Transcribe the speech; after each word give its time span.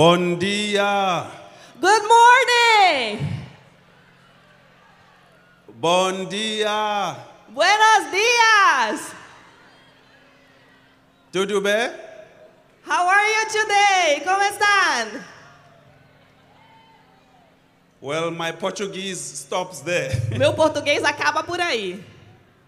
Bon 0.00 0.38
dia. 0.40 1.28
Good 1.76 2.04
morning! 2.08 3.20
Bon 5.76 6.24
dia. 6.24 7.20
Buenos 7.52 8.08
dias! 8.08 9.12
Tudo 11.28 11.60
bem? 11.60 11.92
How 12.80 13.12
are 13.12 13.28
you 13.28 13.44
today? 13.52 14.24
¿Cómo 14.24 14.40
están? 14.40 15.20
Well, 18.00 18.30
my 18.30 18.52
Portuguese 18.52 19.20
stops 19.20 19.84
there. 19.84 20.16
Meu 20.38 20.54
português 20.54 21.04
acaba 21.04 21.44
por 21.44 21.60
aí. 21.60 22.02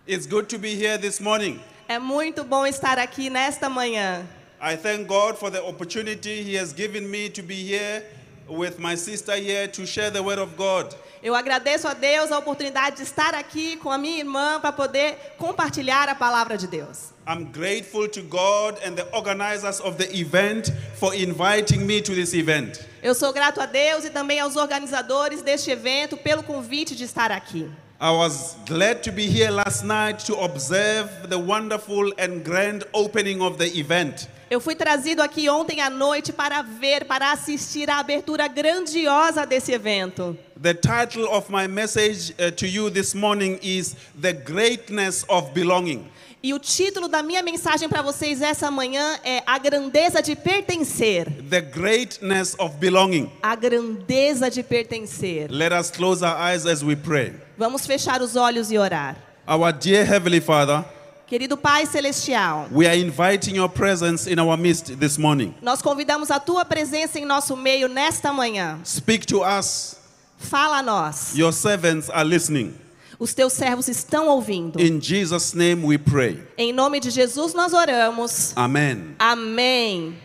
It's 0.06 0.26
good 0.26 0.50
to 0.50 0.58
be 0.58 0.76
here 0.76 0.98
this 0.98 1.18
morning. 1.18 1.58
É 1.88 1.98
muito 1.98 2.44
bom 2.44 2.66
estar 2.66 2.98
aqui 2.98 3.30
nesta 3.30 3.70
manhã. 3.70 4.28
I 4.64 4.76
thank 4.76 5.08
God 5.08 5.36
for 5.36 5.50
the 5.50 5.60
opportunity 5.60 6.44
He 6.44 6.54
has 6.54 6.72
given 6.72 7.10
me 7.10 7.28
to 7.30 7.42
be 7.42 7.56
here 7.56 8.04
with 8.48 8.78
my 8.78 8.94
sister 8.94 9.34
here 9.34 9.66
to 9.66 9.84
share 9.84 10.08
the 10.08 10.22
Word 10.22 10.38
of 10.38 10.56
God. 10.56 10.94
Eu 11.20 11.34
agradeço 11.34 11.88
a 11.88 11.94
Deus 11.94 12.30
a 12.30 12.38
oportunidade 12.38 12.98
de 12.98 13.02
estar 13.02 13.34
aqui 13.34 13.76
com 13.78 13.90
a 13.90 13.98
minha 13.98 14.18
irmã 14.20 14.60
para 14.60 14.70
poder 14.70 15.16
compartilhar 15.36 16.08
a 16.08 16.14
palavra 16.14 16.56
de 16.56 16.68
Deus. 16.68 17.12
I'm 17.26 17.46
grateful 17.46 18.08
to 18.08 18.22
God 18.22 18.78
and 18.86 18.94
the 18.94 19.06
organizers 19.12 19.80
of 19.80 19.96
the 19.96 20.16
event 20.16 20.70
for 20.94 21.12
inviting 21.12 21.84
me 21.84 22.00
to 22.00 22.14
this 22.14 22.32
event. 22.32 22.78
Eu 23.02 23.16
sou 23.16 23.32
grato 23.32 23.60
a 23.60 23.66
Deus 23.66 24.04
e 24.04 24.10
também 24.10 24.38
aos 24.38 24.54
organizadores 24.54 25.42
deste 25.42 25.72
evento 25.72 26.16
pelo 26.16 26.44
convite 26.44 26.94
de 26.94 27.02
estar 27.02 27.32
aqui. 27.32 27.68
I 28.02 28.10
was 28.10 28.56
glad 28.66 29.04
to 29.04 29.12
be 29.12 29.28
here 29.28 29.52
last 29.52 29.84
night 29.84 30.18
to 30.26 30.34
observe 30.38 31.30
the 31.30 31.38
wonderful 31.38 32.12
and 32.18 32.44
grand 32.44 32.82
opening 32.92 33.40
of 33.40 33.58
the 33.58 33.78
event. 33.78 34.26
Eu 34.50 34.60
fui 34.60 34.74
trazido 34.74 35.22
aqui 35.22 35.48
ontem 35.48 35.80
à 35.80 35.88
noite 35.88 36.32
para 36.32 36.62
ver, 36.62 37.04
para 37.04 37.30
assistir 37.30 37.88
à 37.88 38.00
abertura 38.00 38.48
grandiosa 38.48 39.46
desse 39.46 39.70
evento. 39.70 40.36
The 40.60 40.74
title 40.74 41.28
of 41.28 41.48
my 41.48 41.68
message 41.68 42.34
uh, 42.40 42.50
to 42.50 42.66
you 42.66 42.90
this 42.90 43.14
morning 43.14 43.60
is 43.62 43.94
The 44.20 44.32
Greatness 44.32 45.24
of 45.28 45.52
Belonging. 45.54 46.10
E 46.44 46.52
o 46.52 46.58
título 46.58 47.06
da 47.06 47.22
minha 47.22 47.40
mensagem 47.40 47.88
para 47.88 48.02
vocês 48.02 48.42
essa 48.42 48.68
manhã 48.68 49.16
é 49.22 49.44
A 49.46 49.58
Grandeza 49.58 50.20
de 50.20 50.34
Pertencer. 50.34 51.30
The 51.48 51.60
Greatness 51.60 52.56
of 52.58 52.76
Belonging. 52.78 53.30
A 53.40 53.54
grandeza 53.54 54.50
de 54.50 54.64
pertencer. 54.64 55.46
Let 55.52 55.72
us 55.72 55.88
close 55.88 56.24
our 56.24 56.36
eyes 56.36 56.66
as 56.66 56.82
we 56.82 56.96
pray. 56.96 57.34
Vamos 57.56 57.86
fechar 57.86 58.20
os 58.20 58.34
olhos 58.34 58.72
e 58.72 58.78
orar. 58.78 59.16
Our 59.46 59.72
dear 59.72 60.04
Heavenly 60.04 60.40
Father, 60.40 60.84
Querido 61.28 61.56
Pai 61.56 61.86
Celestial, 61.86 62.66
we 62.72 62.88
are 62.88 62.98
inviting 62.98 63.54
your 63.54 63.68
presence 63.68 64.28
in 64.28 64.40
our 64.40 64.56
midst 64.58 64.96
this 64.98 65.16
morning. 65.16 65.54
nós 65.62 65.80
convidamos 65.80 66.28
a 66.32 66.40
tua 66.40 66.64
presença 66.64 67.20
em 67.20 67.24
nosso 67.24 67.56
meio 67.56 67.88
nesta 67.88 68.32
manhã. 68.32 68.80
Speak 68.84 69.24
to 69.28 69.42
us. 69.44 69.96
Fala 70.38 70.78
a 70.78 70.82
nós. 70.82 71.36
Your 71.36 71.52
servants 71.52 72.10
are 72.10 72.24
listening. 72.28 72.74
Os 73.22 73.32
teus 73.32 73.52
servos 73.52 73.86
estão 73.86 74.26
ouvindo. 74.26 74.80
In 74.80 75.00
Jesus' 75.00 75.54
name 75.54 75.84
we 75.84 75.96
pray. 75.96 76.42
Em 76.58 76.72
nome 76.72 76.98
de 76.98 77.08
Jesus 77.08 77.54
nós 77.54 77.72
oramos. 77.72 78.52
Amen. 78.56 79.14
Amém. 79.16 80.18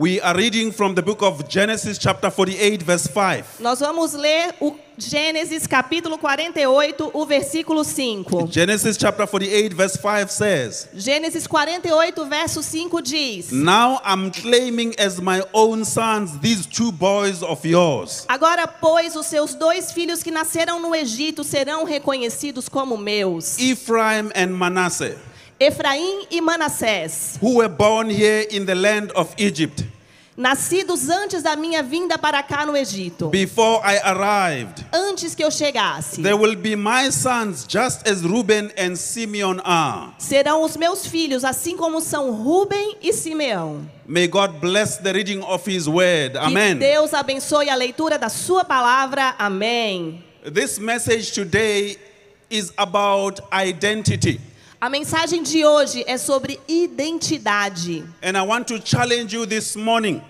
We 0.00 0.18
are 0.22 0.34
reading 0.34 0.72
from 0.72 0.94
the 0.94 1.02
book 1.02 1.20
of 1.20 1.46
Genesis, 1.46 1.98
chapter 1.98 2.30
48, 2.30 2.82
verse 2.82 3.06
5. 3.06 3.60
Nós 3.60 3.80
vamos 3.80 4.14
ler 4.14 4.54
o 4.58 4.74
Gênesis 4.96 5.66
capítulo 5.66 6.16
48, 6.16 7.10
o 7.12 7.26
versículo 7.26 7.84
5. 7.84 8.48
Genesis, 8.50 8.96
chapter 8.96 9.26
48, 9.26 9.76
verse 9.76 9.98
5 9.98 10.30
says, 10.30 10.88
Gênesis 10.94 11.46
48, 11.46 12.24
verso 12.24 12.62
5 12.62 13.02
diz: 13.02 13.52
Now 13.52 14.00
I'm 14.02 14.30
claiming 14.30 14.94
as 14.98 15.20
my 15.20 15.42
own 15.52 15.84
sons 15.84 16.38
these 16.38 16.64
two 16.64 16.92
boys 16.92 17.42
of 17.42 17.62
yours. 17.66 18.24
Agora, 18.26 18.66
pois, 18.66 19.14
os 19.16 19.26
seus 19.26 19.54
dois 19.54 19.92
filhos 19.92 20.22
que 20.22 20.30
nasceram 20.30 20.80
no 20.80 20.94
Egito 20.94 21.44
serão 21.44 21.84
reconhecidos 21.84 22.70
como 22.70 22.96
meus, 22.96 23.58
Ephraim 23.58 24.30
and 24.34 24.48
Manasseh, 24.56 25.18
Efraim 25.60 26.26
e 26.30 26.40
Manassés, 26.40 27.36
who 27.38 27.56
were 27.58 27.68
born 27.68 28.08
here 28.08 28.46
in 28.50 28.64
the 28.64 28.74
land 28.74 29.12
of 29.12 29.34
Egypt 29.36 29.84
nascidos 30.40 31.10
antes 31.10 31.42
da 31.42 31.54
minha 31.54 31.82
vinda 31.82 32.16
para 32.16 32.42
cá 32.42 32.64
no 32.64 32.74
Egito, 32.74 33.28
before 33.28 33.78
I 33.84 33.98
arrived. 33.98 34.86
antes 34.90 35.34
que 35.34 35.44
eu 35.44 35.50
chegasse. 35.50 36.22
They 36.22 36.32
will 36.32 36.56
be 36.56 36.74
my 36.76 37.10
sons, 37.10 37.66
just 37.68 38.08
as 38.08 38.22
Reuben 38.22 38.70
and 38.78 38.96
Simeon 38.96 39.60
are. 39.62 40.14
Serão 40.18 40.62
os 40.62 40.78
meus 40.78 41.06
filhos, 41.06 41.44
assim 41.44 41.76
como 41.76 42.00
são 42.00 42.32
Ruben 42.32 42.96
e 43.02 43.12
Simeão. 43.12 43.86
May 44.06 44.28
God 44.28 44.60
bless 44.60 44.96
the 44.96 45.12
reading 45.12 45.42
of 45.42 45.70
His 45.70 45.86
word. 45.86 46.32
Que 46.32 46.38
Amen. 46.38 46.78
Deus 46.78 47.12
abençoe 47.12 47.68
a 47.68 47.74
leitura 47.74 48.18
da 48.18 48.30
sua 48.30 48.64
palavra. 48.64 49.34
Amém. 49.38 50.24
This 50.42 50.78
message 50.78 51.32
today 51.32 51.98
is 52.48 52.72
about 52.78 53.42
identity. 53.52 54.40
A 54.80 54.88
mensagem 54.88 55.42
de 55.42 55.64
hoje 55.64 56.02
é 56.06 56.16
sobre 56.16 56.58
identidade. 56.66 58.02
And 58.22 58.36
I 58.36 58.40
want 58.46 58.66
to 58.68 58.80
challenge 58.82 59.34
you 59.36 59.46
this 59.46 59.76
morning 59.76 60.22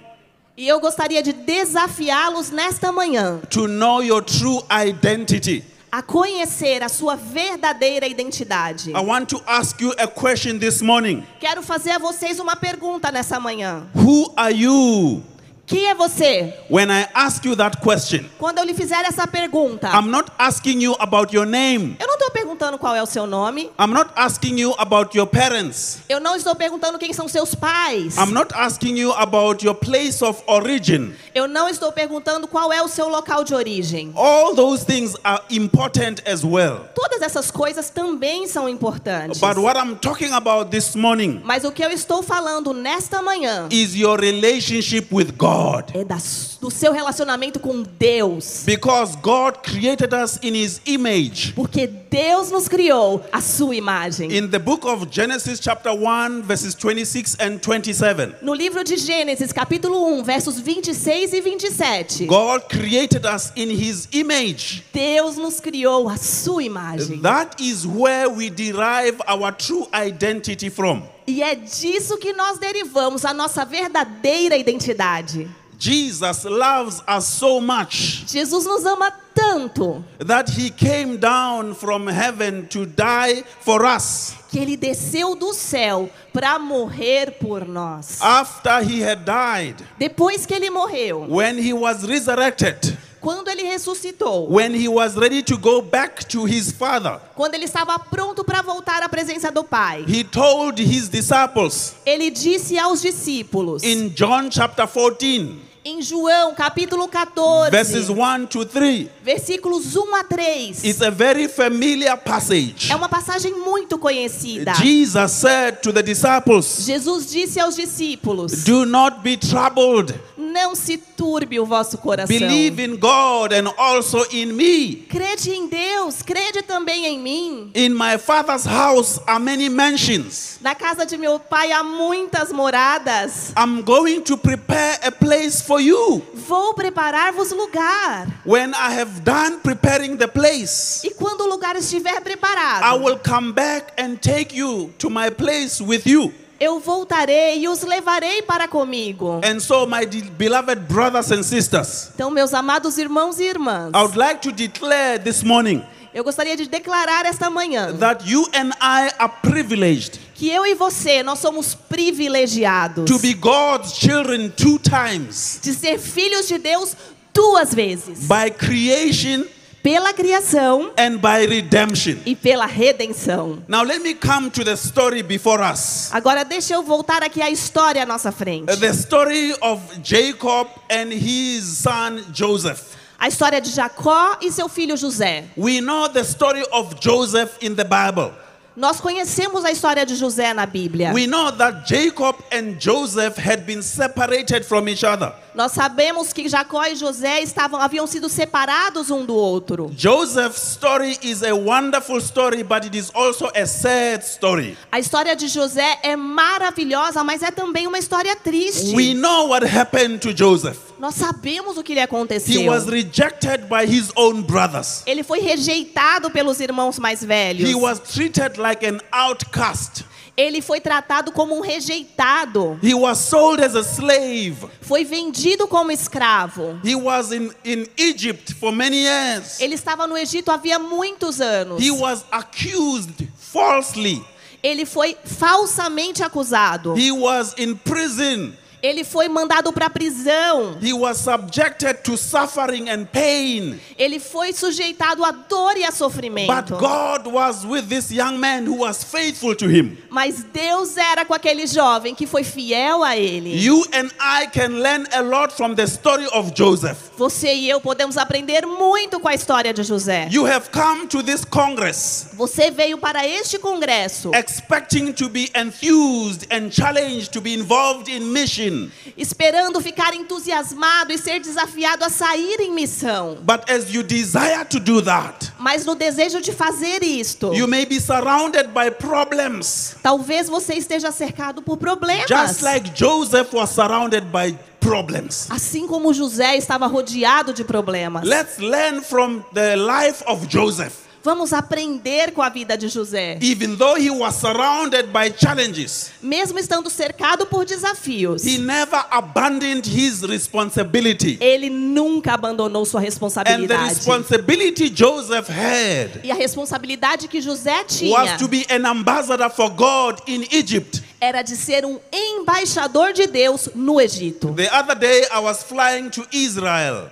E 0.57 0.67
eu 0.69 0.81
gostaria 0.81 1.23
de 1.23 1.33
desafiá-los 1.33 2.51
nesta 2.51 2.91
manhã 2.93 3.41
to 3.49 3.67
know 3.69 4.03
your 4.03 4.23
true 4.23 4.61
identity. 4.71 5.63
a 5.93 6.03
conhecer 6.03 6.83
a 6.83 6.89
sua 6.89 7.17
verdadeira 7.17 8.07
identidade. 8.07 8.91
I 8.91 9.01
want 9.01 9.29
to 9.31 9.41
ask 9.47 9.81
you 9.81 9.93
a 9.99 10.07
question 10.07 10.59
this 10.59 10.83
morning. 10.83 11.25
Quero 11.41 11.63
fazer 11.63 11.91
a 11.93 11.99
vocês 11.99 12.39
uma 12.41 12.55
pergunta 12.57 13.11
nessa 13.11 13.39
manhã. 13.41 13.87
Who 13.95 14.33
are 14.37 14.53
you? 14.53 15.23
Quem 15.71 15.87
é 15.89 15.95
você? 15.95 16.53
When 16.69 16.91
I 16.91 17.07
ask 17.15 17.45
you 17.45 17.55
that 17.55 17.79
question, 17.79 18.25
Quando 18.41 18.59
eu 18.59 18.65
lhe 18.65 18.75
fizer 18.75 19.05
essa 19.05 19.25
pergunta, 19.29 19.89
I'm 19.95 20.11
not 20.11 20.29
asking 20.37 20.83
you 20.83 20.97
about 20.99 21.33
your 21.33 21.47
name. 21.47 21.95
eu 22.01 22.09
não 22.09 22.15
estou 22.15 22.29
perguntando 22.33 22.77
qual 22.77 22.93
é 22.93 23.01
o 23.01 23.07
seu 23.07 23.25
nome. 23.25 23.71
I'm 23.79 23.93
not 23.95 24.11
asking 24.17 24.59
you 24.59 24.75
about 24.79 25.17
your 25.17 25.29
parents. 25.29 25.99
Eu 26.09 26.19
não 26.19 26.35
estou 26.35 26.57
perguntando 26.57 26.99
quem 26.99 27.13
são 27.13 27.29
seus 27.29 27.55
pais. 27.55 28.17
I'm 28.17 28.33
not 28.33 28.53
asking 28.53 28.99
you 28.99 29.13
about 29.13 29.65
your 29.65 29.77
place 29.77 30.25
of 30.25 30.43
origin. 30.49 31.15
Eu 31.33 31.47
não 31.47 31.69
estou 31.69 31.93
perguntando 31.93 32.49
qual 32.49 32.73
é 32.73 32.83
o 32.83 32.89
seu 32.89 33.09
local 33.09 33.45
de 33.45 33.55
origem. 33.55 34.11
All 34.17 34.57
those 34.57 34.85
things 34.85 35.15
are 35.23 35.41
important 35.51 36.21
as 36.29 36.43
well. 36.43 36.81
Todas 36.97 37.23
essas 37.23 37.49
coisas 37.49 37.91
também 37.91 38.49
são 38.49 38.69
importantes. 38.69 39.39
But 39.39 39.57
what 39.57 39.79
I'm 39.79 39.95
talking 39.95 40.33
about 40.33 40.73
this 40.73 40.97
morning 40.97 41.41
Mas 41.45 41.63
o 41.63 41.71
que 41.71 41.85
eu 41.85 41.91
estou 41.91 42.25
falando 42.25 42.73
nesta 42.75 43.23
manhã 43.23 43.69
is 43.71 43.95
your 43.95 44.19
relationship 44.21 45.07
with 45.15 45.31
God. 45.39 45.60
É 45.95 46.05
da, 46.05 46.19
do 46.61 46.71
seu 46.71 46.93
relacionamento 46.93 47.61
com 47.61 47.83
Deus. 47.83 48.63
Because 48.65 49.17
God 49.17 49.59
created 49.63 50.13
us 50.15 50.39
in 50.43 50.55
His 50.55 50.81
image. 50.87 51.53
Porque 51.55 51.87
Deus 51.87 52.51
nos 52.51 52.69
criou 52.69 53.23
a 53.33 53.41
sua 53.41 53.75
imagem. 53.75 54.31
In 54.33 54.49
the 54.49 54.59
book 54.59 54.87
of 54.87 55.07
Genesis, 55.11 55.61
chapter 55.61 55.93
1, 55.93 56.43
verses 56.43 56.75
26 56.75 57.37
and 57.41 57.59
27, 57.59 58.37
No 58.43 58.55
livro 58.55 58.83
de 58.83 58.97
Gênesis, 58.97 59.53
capítulo 59.53 60.19
1, 60.19 60.25
versos 60.25 60.59
26 60.61 61.33
e 61.33 61.41
27. 61.41 62.27
God 62.27 62.63
created 62.69 63.25
us 63.27 63.53
in 63.57 63.71
His 63.71 64.09
image. 64.13 64.85
Deus 64.93 65.37
nos 65.37 65.61
criou 65.61 66.09
a 66.09 66.17
sua 66.17 66.63
imagem. 66.63 67.21
That 67.21 67.61
is 67.61 67.87
where 67.87 68.29
we 68.29 68.51
derive 68.51 69.21
our 69.27 69.53
true 69.53 69.87
identity 69.93 70.71
from. 70.71 71.03
E 71.27 71.43
é 71.43 71.55
disso 71.55 72.17
que 72.19 72.33
nós 72.33 72.59
derivamos 72.59 73.25
a 73.25 73.33
nossa 73.35 73.65
verdadeira 73.65 74.57
identidade. 74.57 75.49
Jesus 75.79 76.45
loves 76.45 77.01
us 77.09 77.25
so 77.25 77.59
much 77.59 78.25
Jesus 78.27 78.67
nos 78.67 78.85
ama 78.85 79.11
tanto 79.35 80.05
that 80.19 80.51
He 80.51 80.69
came 80.69 81.17
down 81.17 81.75
from 81.75 82.07
heaven 82.07 82.67
to 82.69 82.85
die 82.85 83.43
for 83.63 83.87
us. 83.87 84.35
que 84.51 84.59
ele 84.59 84.77
desceu 84.77 85.35
do 85.35 85.55
céu 85.55 86.11
para 86.35 86.59
morrer 86.59 87.31
por 87.41 87.67
nós. 87.67 88.21
After 88.21 88.83
He 88.83 89.03
had 89.03 89.25
died, 89.25 89.77
Depois 89.99 90.45
que 90.45 90.53
ele 90.53 90.69
morreu, 90.69 91.25
when 91.31 91.57
He 91.59 91.73
was 91.73 92.05
resurrected, 92.05 92.99
quando 93.21 93.49
ele 93.49 93.63
ressuscitou, 93.63 94.49
when 94.51 94.75
He 94.75 94.89
was 94.89 95.15
ready 95.17 95.43
to 95.43 95.59
go 95.59 95.83
back 95.83 96.25
to 96.27 96.45
His 96.47 96.73
Father, 96.73 97.19
quando 97.35 97.55
ele 97.55 97.65
estava 97.65 97.99
pronto 97.99 98.43
para 98.45 98.63
voltar 98.63 99.03
à 99.03 99.09
presença 99.09 99.51
do 99.51 99.63
Pai, 99.63 100.05
He 100.09 100.25
told 100.25 100.83
His 100.83 101.09
disciples 101.09 101.95
ele 102.07 102.31
disse 102.31 102.79
aos 102.79 103.01
discípulos, 103.03 103.83
in 103.83 104.09
John 104.09 104.51
chapter 104.51 104.87
14, 104.87 105.70
em 105.85 106.03
João 106.03 106.55
capítulo 106.55 107.09
14, 107.09 107.71
verses 107.71 108.09
1 108.11 108.47
to 108.47 108.65
3. 108.67 109.09
versículos 109.23 109.97
1 109.97 110.15
a 110.17 110.25
3. 110.25 110.85
It's 110.85 111.01
a 111.01 111.11
very 111.11 111.49
familiar 111.49 112.17
passage. 112.19 112.91
É 112.93 112.97
uma 112.97 113.09
passagem 113.09 113.55
muito 113.55 113.99
conhecida. 113.99 114.75
Jesus 114.75 115.31
said 115.33 115.81
to 115.83 115.93
the 115.93 116.03
disciples, 116.03 116.85
Jesus 116.85 117.31
disse 117.31 117.59
aos 117.59 117.77
discípulos: 117.77 118.65
Do 118.65 118.85
not 118.85 119.21
be 119.21 119.37
troubled. 119.37 120.15
Não 120.37 120.75
se 120.75 120.97
turbe 120.97 121.61
o 121.61 121.65
vosso 121.65 121.97
coração. 121.99 122.37
Believe 122.37 122.83
in 122.83 122.97
God 122.97 123.53
and 123.53 123.73
also 123.79 124.27
in 124.33 124.47
me. 124.47 124.97
Crede 125.09 125.51
em 125.51 125.69
Deus, 125.69 126.23
crede 126.23 126.63
também 126.63 127.07
em 127.07 127.19
mim. 127.19 127.71
In 127.75 127.91
my 127.91 128.19
Father's 128.19 128.67
house 128.67 129.21
are 129.27 129.39
many 129.39 129.69
mansions. 129.69 130.59
Na 130.61 130.75
casa 130.75 131.07
de 131.07 131.17
meu 131.17 131.39
pai 131.39 131.71
há 131.73 131.85
muitas 131.85 132.53
moradas. 132.53 133.53
I'm 133.57 133.83
going 133.83 134.21
to 134.23 134.37
prepare 134.37 134.99
a 135.07 135.13
place 135.13 135.63
for 135.63 135.70
you. 135.79 136.23
Vou 136.35 136.75
preparar-vos 136.75 137.53
lugar. 137.53 138.27
When 138.45 138.75
I 138.75 138.93
have 138.99 139.21
done 139.23 139.61
preparing 139.61 140.17
the 140.17 140.27
place, 140.27 141.05
E 141.05 141.11
quando 141.11 141.43
o 141.43 141.47
lugar 141.49 141.77
estiver 141.77 142.17
I 142.17 142.21
preparado, 142.21 143.05
will 143.05 143.19
come 143.19 143.53
back 143.53 143.93
and 143.99 144.17
take 144.17 144.57
you 144.57 144.91
to 144.99 145.11
my 145.11 145.31
place 145.31 145.81
with 145.83 146.07
you. 146.07 146.33
eu 146.59 146.79
voltarei 146.79 147.61
e 147.61 147.69
os 147.69 147.83
levarei 147.83 148.43
para 148.43 148.69
comigo. 148.69 149.41
And 149.43 149.61
so, 149.61 149.87
my 149.87 150.05
beloved 150.37 150.81
brothers 150.89 151.31
and 151.33 151.43
sisters, 151.43 152.11
Então, 152.15 152.31
meus 152.31 152.53
amados 152.53 152.99
irmãos 152.99 153.39
e 153.39 153.45
irmãs, 153.45 153.93
I 153.95 153.99
would 154.03 154.17
like 154.19 154.41
to 154.43 154.53
declare 154.53 155.19
this 155.19 155.43
morning 155.43 155.83
eu 156.13 156.25
gostaria 156.25 156.57
de 156.57 156.67
declarar 156.67 157.25
esta 157.27 157.49
manhã 157.51 157.93
that 157.99 158.29
you 158.29 158.45
and 158.55 158.71
I 158.81 159.11
are 159.19 159.33
privileged 159.43 160.19
que 160.35 160.49
eu 160.49 160.65
e 160.67 160.75
você, 160.75 161.23
nós 161.23 161.39
somos 161.39 161.75
privilegiados 161.75 163.05
to 163.11 163.19
be 163.19 163.35
God's 163.35 163.95
children 163.95 164.51
two 164.51 164.79
times 164.79 165.61
de 165.63 165.75
ser 165.75 165.99
filhos 165.99 166.49
de 166.49 166.59
Deus 166.59 166.97
duas 167.33 167.75
vezes, 167.75 168.21
by 168.21 168.51
creation 168.51 169.45
pela 169.83 170.13
criação 170.13 170.93
and 170.99 171.17
by 171.19 171.47
redemption. 171.47 172.19
e 172.27 172.37
pela 172.37 172.67
redenção. 172.67 173.63
Now, 173.67 173.83
let 173.83 174.03
me 174.03 174.15
come 174.15 174.51
to 174.51 174.65
the 174.65 174.77
story 174.77 175.23
before 175.23 175.63
us. 175.63 176.11
Agora 176.13 176.45
deixa 176.45 176.75
eu 176.75 176.83
voltar 176.83 177.23
aqui 177.23 177.41
à 177.41 177.51
história 177.51 178.03
à 178.03 178.07
nossa 178.07 178.31
frente. 178.31 178.77
The 178.77 178.91
story 178.93 179.55
of 179.61 179.83
Jacob 180.03 180.69
and 180.91 181.13
his 181.13 181.65
son 181.65 182.23
Joseph. 182.33 183.00
A 183.21 183.29
história 183.29 183.61
de 183.61 183.71
Jacó 183.71 184.39
e 184.41 184.51
seu 184.51 184.67
filho 184.67 184.97
José. 184.97 185.45
We 185.55 185.83
know 185.83 186.09
the 186.09 186.23
story 186.23 186.65
of 186.73 186.95
Joseph 186.99 187.53
in 187.61 187.75
the 187.75 187.85
Bible. 187.85 188.33
Nós 188.75 188.99
conhecemos 188.99 189.63
a 189.63 189.71
história 189.71 190.07
de 190.07 190.15
José 190.15 190.55
na 190.55 190.65
Bíblia. 190.65 191.13
We 191.13 191.27
know 191.27 191.53
that 191.53 191.87
Jacob 191.87 192.37
and 192.51 192.79
Joseph 192.81 193.37
had 193.37 193.67
been 193.67 193.83
separated 193.83 194.65
from 194.65 194.89
each 194.89 195.05
other. 195.05 195.35
Nós 195.55 195.73
sabemos 195.73 196.33
que 196.33 196.49
Jacó 196.49 196.83
e 196.87 196.95
José 196.95 197.43
estavam 197.43 197.79
haviam 197.79 198.07
sido 198.07 198.27
separados 198.31 199.11
um 199.11 199.27
do 199.27 199.35
outro. 199.35 199.93
Joseph's 199.95 200.63
story 200.63 201.19
is 201.21 201.43
a 201.43 201.55
wonderful 201.55 202.19
story, 202.23 202.63
but 202.63 202.87
it 202.87 202.97
is 202.97 203.11
also 203.13 203.51
a 203.55 203.67
sad 203.67 204.25
story. 204.25 204.79
A 204.91 204.99
história 204.99 205.37
de 205.37 205.47
José 205.47 205.99
é 206.03 206.17
maravilhosa, 206.17 207.23
mas 207.23 207.43
é 207.43 207.51
também 207.51 207.87
uma 207.87 207.99
história 207.99 208.35
triste. 208.35 208.95
We 208.95 209.13
know 209.13 209.49
what 209.49 209.67
happened 209.67 210.21
to 210.21 210.33
Joseph. 210.33 210.90
Nós 211.01 211.15
sabemos 211.15 211.79
o 211.79 211.83
que 211.83 211.95
lhe 211.95 212.01
He 212.01 212.03
aconteceu. 212.03 212.67
was 212.67 212.85
rejected 212.87 213.69
by 213.71 213.87
his 213.87 214.13
own 214.15 214.43
brothers. 214.43 215.03
Ele 215.07 215.23
foi 215.23 215.41
rejeitado 215.41 216.31
pelos 216.31 216.61
irmãos 216.61 216.99
mais 216.99 217.25
velhos. 217.25 217.67
He 217.67 217.75
was 217.75 217.99
treated 218.01 218.59
like 218.59 218.87
an 218.87 218.99
outcast. 219.11 220.05
Ele 220.37 220.61
foi 220.61 220.79
tratado 220.79 221.33
como 221.33 221.57
um 221.57 221.63
rejeitado. 221.63 222.79
He 222.83 222.93
was 222.93 223.17
sold 223.19 223.63
as 223.63 223.75
a 223.75 223.83
slave. 223.83 224.57
Foi 224.83 225.03
vendido 225.05 225.67
como 225.67 225.91
escravo. 225.91 226.79
He 226.85 226.95
was 226.95 227.33
in, 227.33 227.51
in 227.65 227.87
Egypt 227.97 228.53
for 228.55 228.71
many 228.71 228.99
years. 229.05 229.59
Ele 229.59 229.75
estava 229.75 230.07
no 230.07 230.19
Egito 230.19 230.51
havia 230.51 230.79
muitos 230.79 231.41
anos. 231.41 231.83
He 231.83 231.91
was 231.91 232.25
accused 232.31 233.27
falsely. 233.39 234.23
Ele 234.63 234.85
foi 234.85 235.17
falsamente 235.25 236.23
acusado. 236.23 236.95
He 236.95 237.11
was 237.11 237.55
in 237.57 237.75
prison. 237.75 238.53
Ele 238.83 239.05
foi 239.05 239.29
mandado 239.29 239.73
para 239.73 239.87
a 239.87 239.91
prisão. 239.91 240.77
He 240.83 240.93
was 240.93 241.19
subjected 241.19 242.03
to 242.03 242.17
suffering 242.17 242.89
and 242.89 243.07
pain. 243.07 243.79
Ele 243.99 244.19
foi 244.19 244.53
sujeitado 244.53 245.25
a 245.25 245.31
dor 245.31 245.77
e 245.77 245.85
a 245.85 245.89
But 245.89 245.97
sofrimento. 245.97 246.77
God 246.77 247.27
was 247.27 247.65
with 247.65 247.89
this 247.89 248.11
young 248.11 248.39
man 248.39 248.67
who 248.67 248.79
was 248.79 249.05
faithful 249.05 249.55
to 249.57 249.67
him. 249.67 249.99
Mas 250.09 250.43
Deus 250.43 250.97
era 250.97 251.25
com 251.25 251.35
aquele 251.35 251.67
jovem 251.67 252.15
que 252.15 252.27
foi 252.27 252.43
fiel 252.45 253.03
a 253.03 253.17
ele. 253.17 253.55
You 253.63 253.85
and 253.93 254.11
I 254.21 254.47
can 254.47 254.81
learn 254.81 255.07
a 255.13 255.21
lot 255.21 255.53
from 255.55 255.75
the 255.75 255.87
story 255.87 256.27
of 256.33 256.53
Joseph. 256.57 257.11
Você 257.17 257.55
e 257.55 257.69
eu 257.69 257.81
podemos 257.81 258.17
aprender 258.17 258.65
muito 258.67 259.21
com 259.21 259.29
a 259.29 259.35
história 259.35 259.73
de 259.73 259.83
José. 259.83 260.29
You 260.31 260.47
have 260.47 260.71
come 260.71 261.07
to 261.09 261.23
this 261.23 261.45
Congress 261.45 262.29
Você 262.35 262.71
veio 262.71 262.99
para 262.99 263.27
este 263.27 263.59
congresso 263.59 264.31
expecting 264.35 265.13
to 265.13 265.29
be 265.29 265.51
enthused 265.55 266.47
and 266.51 266.71
challenged 266.71 267.31
to 267.31 267.41
be 267.41 267.53
involved 267.53 268.09
in 268.11 268.21
mission. 268.33 268.70
Esperando 269.17 269.81
ficar 269.81 270.15
entusiasmado 270.15 271.13
e 271.13 271.19
ser 271.19 271.41
desafiado 271.41 272.05
a 272.05 272.09
sair 272.09 272.61
em 272.61 272.73
missão. 272.73 273.39
But 273.43 273.71
as 273.71 273.93
you 273.93 274.03
desire 274.03 274.65
to 274.71 274.81
do 274.81 275.03
that, 275.03 275.53
Mas 275.59 275.85
no 275.85 275.95
desejo 275.95 276.41
de 276.41 276.53
fazer 276.53 277.03
isto, 277.03 277.53
you 277.55 277.67
may 277.67 277.85
be 277.87 278.01
surrounded 278.01 278.69
by 278.69 278.91
problems. 278.91 279.97
talvez 280.03 280.49
você 280.49 280.75
esteja 280.75 281.13
cercado 281.13 281.63
por 281.63 281.77
problemas. 281.77 282.27
Just 282.29 282.63
like 282.63 282.91
Joseph 282.95 283.53
was 283.53 283.71
surrounded 283.71 284.25
by 284.27 284.57
problems. 284.81 285.47
Assim 285.51 285.87
como 285.87 286.13
José 286.13 286.57
estava 286.57 286.87
rodeado 286.87 287.53
de 287.53 287.65
problemas. 287.65 288.25
Let's 288.27 288.59
learn 288.59 289.03
from 289.03 289.45
the 289.53 289.77
life 289.77 290.23
of 290.27 290.47
Joseph. 290.49 291.10
Vamos 291.23 291.53
aprender 291.53 292.33
com 292.33 292.41
a 292.41 292.49
vida 292.49 292.77
de 292.79 292.87
José. 292.89 293.39
Even 293.43 293.77
though 293.77 293.95
he 294.01 294.09
was 294.11 294.37
surrounded 294.37 295.13
by 295.13 295.31
challenges, 295.31 296.11
Mesmo 296.23 296.59
estando 296.59 296.89
cercado 296.89 297.45
por 297.47 297.67
desafios, 297.67 298.43
he 298.45 298.57
never 298.59 299.05
abandoned 299.11 299.85
his 299.87 300.23
responsibility. 300.23 301.37
ele 301.41 301.69
nunca 301.69 302.33
abandonou 302.35 302.87
sua 302.87 303.01
And 303.01 303.05
the 303.05 303.11
responsabilidade. 303.11 303.89
responsibility 303.91 304.89
Joseph 304.89 305.49
had 305.49 306.21
E 306.25 306.31
a 306.31 306.35
responsabilidade 306.35 307.29
que 307.29 307.41
José 307.41 307.83
was 307.85 307.99
tinha 307.99 308.39
to 308.39 308.49
be 308.49 308.65
an 308.71 308.87
ambassador 308.87 309.51
for 309.51 309.69
God 309.71 310.21
in 310.27 310.45
Egypt. 310.51 311.03
era 311.21 311.43
de 311.43 311.55
ser 311.55 311.85
um 311.85 311.99
embaixador 312.11 313.13
de 313.13 313.27
Deus 313.27 313.69
no 313.75 314.01
Egito. 314.01 314.55
The 314.55 314.71
other 314.75 314.95
day 314.95 315.27
I 315.31 315.39
was 315.41 315.63
flying 315.63 316.09
to 316.13 316.27
Israel 316.33 317.11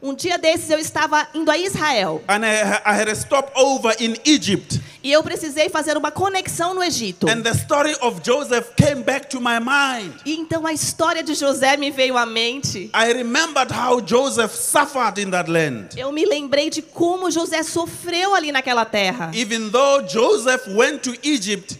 Um 0.00 0.14
dia 0.14 0.38
desses 0.38 0.70
eu 0.70 0.78
estava 0.78 1.26
indo 1.34 1.50
a 1.50 1.58
Israel 1.58 2.22
and 2.28 2.44
I, 2.44 2.80
I 2.86 3.00
had 3.00 3.08
a 3.08 3.14
stopover 3.14 3.94
in 3.98 4.16
Egypt. 4.24 4.80
e 5.02 5.10
eu 5.12 5.22
precisei 5.22 5.68
fazer 5.68 5.96
uma 5.96 6.10
conexão 6.10 6.72
no 6.72 6.82
Egito. 6.82 7.28
And 7.28 7.42
the 7.42 7.50
story 7.50 7.96
of 8.00 8.20
Joseph 8.24 8.74
came 8.76 9.02
back 9.02 9.28
to 9.30 9.40
my 9.40 9.58
mind. 9.58 10.12
E 10.24 10.36
então 10.36 10.66
a 10.66 10.72
história 10.72 11.22
de 11.22 11.34
José 11.34 11.76
me 11.76 11.90
veio 11.90 12.16
à 12.16 12.24
mente. 12.24 12.90
I 12.94 13.12
remembered 13.12 13.72
how 13.72 14.00
Joseph 14.00 14.54
suffered 14.54 15.20
in 15.20 15.30
that 15.30 15.50
land. 15.50 15.88
Eu 15.96 16.12
me 16.12 16.24
lembrei 16.24 16.70
de 16.70 16.80
como 16.82 17.30
José 17.30 17.62
sofreu 17.64 18.34
ali 18.34 18.52
naquela 18.52 18.84
terra. 18.84 19.30
Even 19.34 19.70
though 19.70 20.06
Joseph 20.06 20.66
went 20.68 21.02
to 21.02 21.14
Egypt, 21.24 21.76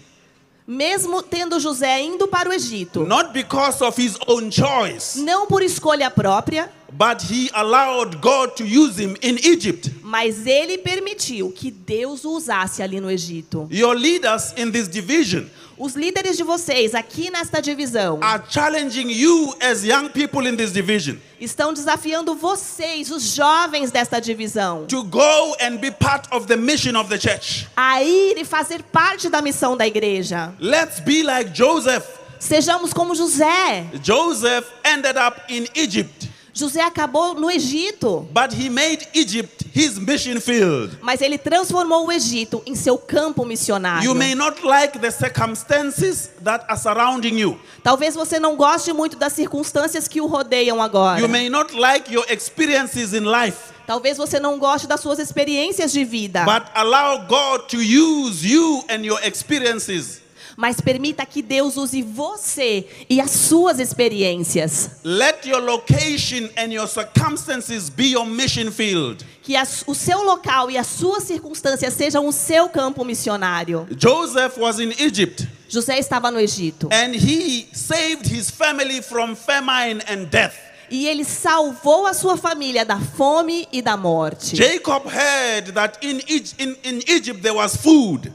Mesmo 0.71 1.23
tendo 1.23 1.59
José 1.59 2.03
indo 2.03 2.29
para 2.29 2.51
o 2.51 2.53
Egito, 2.53 3.07
not 3.07 3.33
because 3.33 3.83
of 3.83 3.99
his 3.99 4.19
own 4.27 4.51
choice, 4.51 5.19
não 5.19 5.47
por 5.47 5.63
escolha 5.63 6.11
própria, 6.11 6.69
but 6.93 7.23
he 7.23 7.49
allowed 7.55 8.17
God 8.21 8.51
to 8.55 8.65
use 8.65 9.03
him 9.03 9.17
in 9.23 9.39
Egypt. 9.43 9.91
mas 10.03 10.47
ele 10.47 10.77
permitiu 10.77 11.51
que 11.53 11.71
Deus 11.71 12.27
o 12.27 12.37
usasse 12.37 12.83
ali 12.83 13.01
no 13.01 13.11
Egito. 13.11 13.67
Your 13.71 13.95
leaders 13.97 14.53
in 14.59 14.71
this 14.71 14.87
division 14.89 15.49
Os 15.79 15.95
líderes 15.95 16.37
de 16.37 16.43
vocês 16.43 16.93
aqui 16.95 17.31
nesta 17.31 17.61
divisão 17.63 18.19
are 18.21 18.43
challenging 18.49 19.09
you 19.11 19.55
as 19.63 19.85
young 19.85 20.09
people 20.09 20.49
in 20.49 20.57
this 20.57 20.73
division 20.73 21.17
estão 21.41 21.73
desafiando 21.73 22.35
vocês, 22.35 23.13
os 23.13 23.23
jovens 23.23 23.93
desta 23.93 24.21
divisão, 24.21 24.87
to 24.87 25.05
go 25.05 25.55
and 25.61 25.77
be 25.77 25.91
part 25.93 26.29
of 26.33 26.47
the 26.49 26.57
mission 26.57 26.99
of 26.99 27.09
the 27.09 27.19
church. 27.19 27.69
a 27.77 28.03
ir 28.03 28.39
e 28.39 28.45
fazer 28.45 28.83
parte 28.83 29.29
da 29.29 29.41
missão 29.41 29.77
da 29.77 29.87
igreja. 29.87 30.53
Let's 30.59 30.99
be 30.99 31.23
like 31.23 31.53
Joseph. 31.57 32.05
Sejamos 32.41 32.93
como 32.93 33.15
José. 33.15 33.87
Joseph 34.03 34.67
ended 34.85 35.17
up 35.17 35.41
in 35.49 35.67
Egypt, 35.75 36.28
José 36.59 36.81
acabou 36.81 37.35
no 37.35 37.49
Egito, 37.49 38.29
but 38.33 38.53
he 38.53 38.69
made 38.69 39.07
Egypt 39.15 39.65
his 39.73 39.97
mission 39.97 40.41
field. 40.41 40.99
mas 41.01 41.21
ele 41.21 41.39
transformou 41.39 42.09
o 42.09 42.13
Egito 42.13 42.61
em 42.67 42.75
seu 42.75 42.99
campo 42.99 43.45
missionário. 43.45 44.05
You 44.05 44.15
may 44.15 44.35
not 44.35 44.67
like 44.67 44.99
the 44.99 45.11
circumstances 45.13 46.31
that 46.43 46.65
are 46.69 46.77
surrounding 46.77 47.39
you. 47.39 47.61
Talvez 47.85 48.17
você 48.17 48.41
não 48.41 48.57
goste 48.57 48.93
muito 48.93 49.17
das 49.17 49.35
circunstâncias 49.35 50.09
que 50.09 50.21
o 50.21 50.27
rodeiam 50.27 50.83
agora. 50.83 51.21
You 51.21 51.29
may 51.29 51.49
not 51.49 51.73
like 51.77 52.13
your 52.13 52.27
experiences 52.29 53.13
in 53.13 53.25
life, 53.25 53.57
Talvez 53.87 54.19
você 54.19 54.39
não 54.39 54.59
goste 54.59 54.87
das 54.87 55.01
suas 55.01 55.19
experiências 55.19 55.93
de 55.93 56.05
vida. 56.05 56.45
but 56.45 56.69
allow 56.75 57.19
God 57.27 57.69
to 57.69 57.77
use 57.79 58.45
you 58.47 58.85
and 58.91 59.05
your 59.05 59.19
experiences. 59.25 60.21
Mas 60.61 60.81
permita 60.81 61.25
que 61.25 61.41
Deus 61.41 61.77
use 61.77 62.03
você 62.03 62.85
e 63.09 63.21
as 63.21 63.31
suas 63.31 63.79
experiências. 63.79 64.91
Let 65.05 65.47
your 65.47 65.61
location 65.63 66.49
and 66.57 66.73
your 66.73 66.89
circumstances 66.89 67.89
be 67.89 68.07
your 68.09 68.27
mission 68.27 68.73
field. 68.73 69.25
Que 69.45 69.55
as- 69.55 69.85
o 69.87 69.95
seu 69.95 70.21
local 70.25 70.69
e 70.69 70.77
as 70.77 70.89
suas 70.89 71.23
circunstâncias 71.23 71.95
sejam 71.95 72.27
o 72.27 72.33
seu 72.33 72.69
campo 72.69 73.05
missionário. 73.05 73.87
Joseph 73.97 74.59
was 74.59 74.81
in 74.81 74.93
Egypt 74.99 75.47
José 75.69 75.97
estava 75.97 76.29
no 76.33 76.41
Egito. 76.41 76.89
and 76.91 77.15
he 77.15 77.69
saved 77.73 78.27
his 78.27 78.51
family 78.51 79.01
from 79.01 79.37
famine 79.37 80.03
and 80.09 80.25
death. 80.29 80.57
E 80.91 81.07
ele 81.07 81.23
salvou 81.25 82.07
a 82.07 82.15
sua 82.15 82.37
família 82.37 82.85
da 82.85 82.99
fome 82.99 83.69
e 83.71 83.81
da 83.81 83.97
morte. 83.97 84.57
Jacob 84.57 85.07
heard 85.07 85.73
that 85.75 85.99
in, 86.03 86.19
in, 86.59 86.77
in 86.83 87.03
Egypt 87.07 87.43
there 87.43 87.55
was 87.55 87.77
food. 87.77 88.33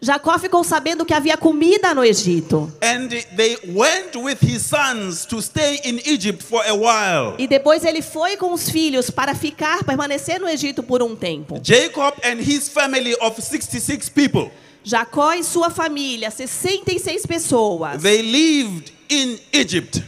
Jacó 0.00 0.38
ficou 0.38 0.62
sabendo 0.62 1.06
que 1.06 1.14
havia 1.14 1.36
comida 1.36 1.94
no 1.94 2.04
Egito. 2.04 2.70
And 2.82 3.08
they 3.34 3.56
went 3.68 4.14
with 4.14 4.38
his 4.42 4.62
sons 4.62 5.24
to 5.26 5.40
stay 5.40 5.80
in 5.84 6.00
Egypt 6.04 6.42
for 6.42 6.62
a 6.66 6.74
while. 6.74 7.34
E 7.38 7.46
depois 7.46 7.82
ele 7.84 8.02
foi 8.02 8.36
com 8.36 8.52
os 8.52 8.68
filhos 8.68 9.10
para 9.10 9.34
ficar, 9.34 9.84
permanecer 9.84 10.38
no 10.38 10.48
Egito 10.48 10.82
por 10.82 11.02
um 11.02 11.16
tempo. 11.16 11.58
Jacob 11.62 12.14
and 12.22 12.40
his 12.40 12.68
family 12.68 13.14
of 13.20 13.40
66 13.40 14.10
people, 14.10 14.50
Jacó 14.84 15.32
e 15.32 15.42
sua 15.42 15.70
família, 15.70 16.30
66 16.30 17.24
pessoas, 17.24 18.02
they 18.02 18.20
lived 18.20 18.92
in 19.08 19.38
Egypt 19.52 20.02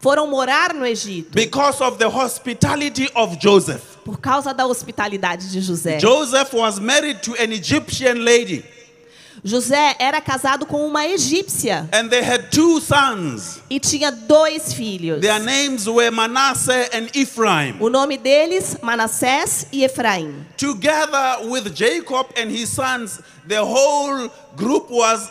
foram 0.00 0.26
morar 0.26 0.74
no 0.74 0.84
Egito 0.84 1.30
because 1.34 1.82
of 1.82 1.96
the 1.96 2.06
hospitality 2.06 3.08
of 3.14 3.38
Joseph. 3.40 3.94
por 4.04 4.18
causa 4.18 4.52
da 4.52 4.66
hospitalidade 4.66 5.50
de 5.50 5.60
José. 5.62 5.98
Joseph 5.98 6.52
was 6.52 6.78
married 6.78 7.22
to 7.22 7.32
an 7.42 7.50
Egyptian 7.52 8.22
lady, 8.22 8.62
José 9.46 9.94
era 9.98 10.22
casado 10.22 10.64
com 10.64 10.86
uma 10.86 11.06
egípcia 11.06 11.86
and 11.92 12.08
they 12.08 12.22
had 12.22 12.50
two 12.50 12.80
sons. 12.80 13.60
e 13.68 13.78
tinha 13.78 14.10
dois 14.10 14.72
filhos. 14.72 15.20
Their 15.20 15.38
names 15.38 15.86
were 15.86 16.10
Manasseh 16.10 16.88
and 16.94 17.08
Ephraim. 17.14 17.76
O 17.78 17.90
nome 17.90 18.16
deles, 18.16 18.78
Manassés 18.80 19.66
e 19.70 19.84
Efraim. 19.84 20.46
Together 20.56 21.46
with 21.50 21.74
Jacob 21.74 22.28
and 22.38 22.50
his 22.50 22.70
sons, 22.70 23.20
the 23.46 23.62
whole 23.62 24.30
group 24.56 24.90
was 24.90 25.30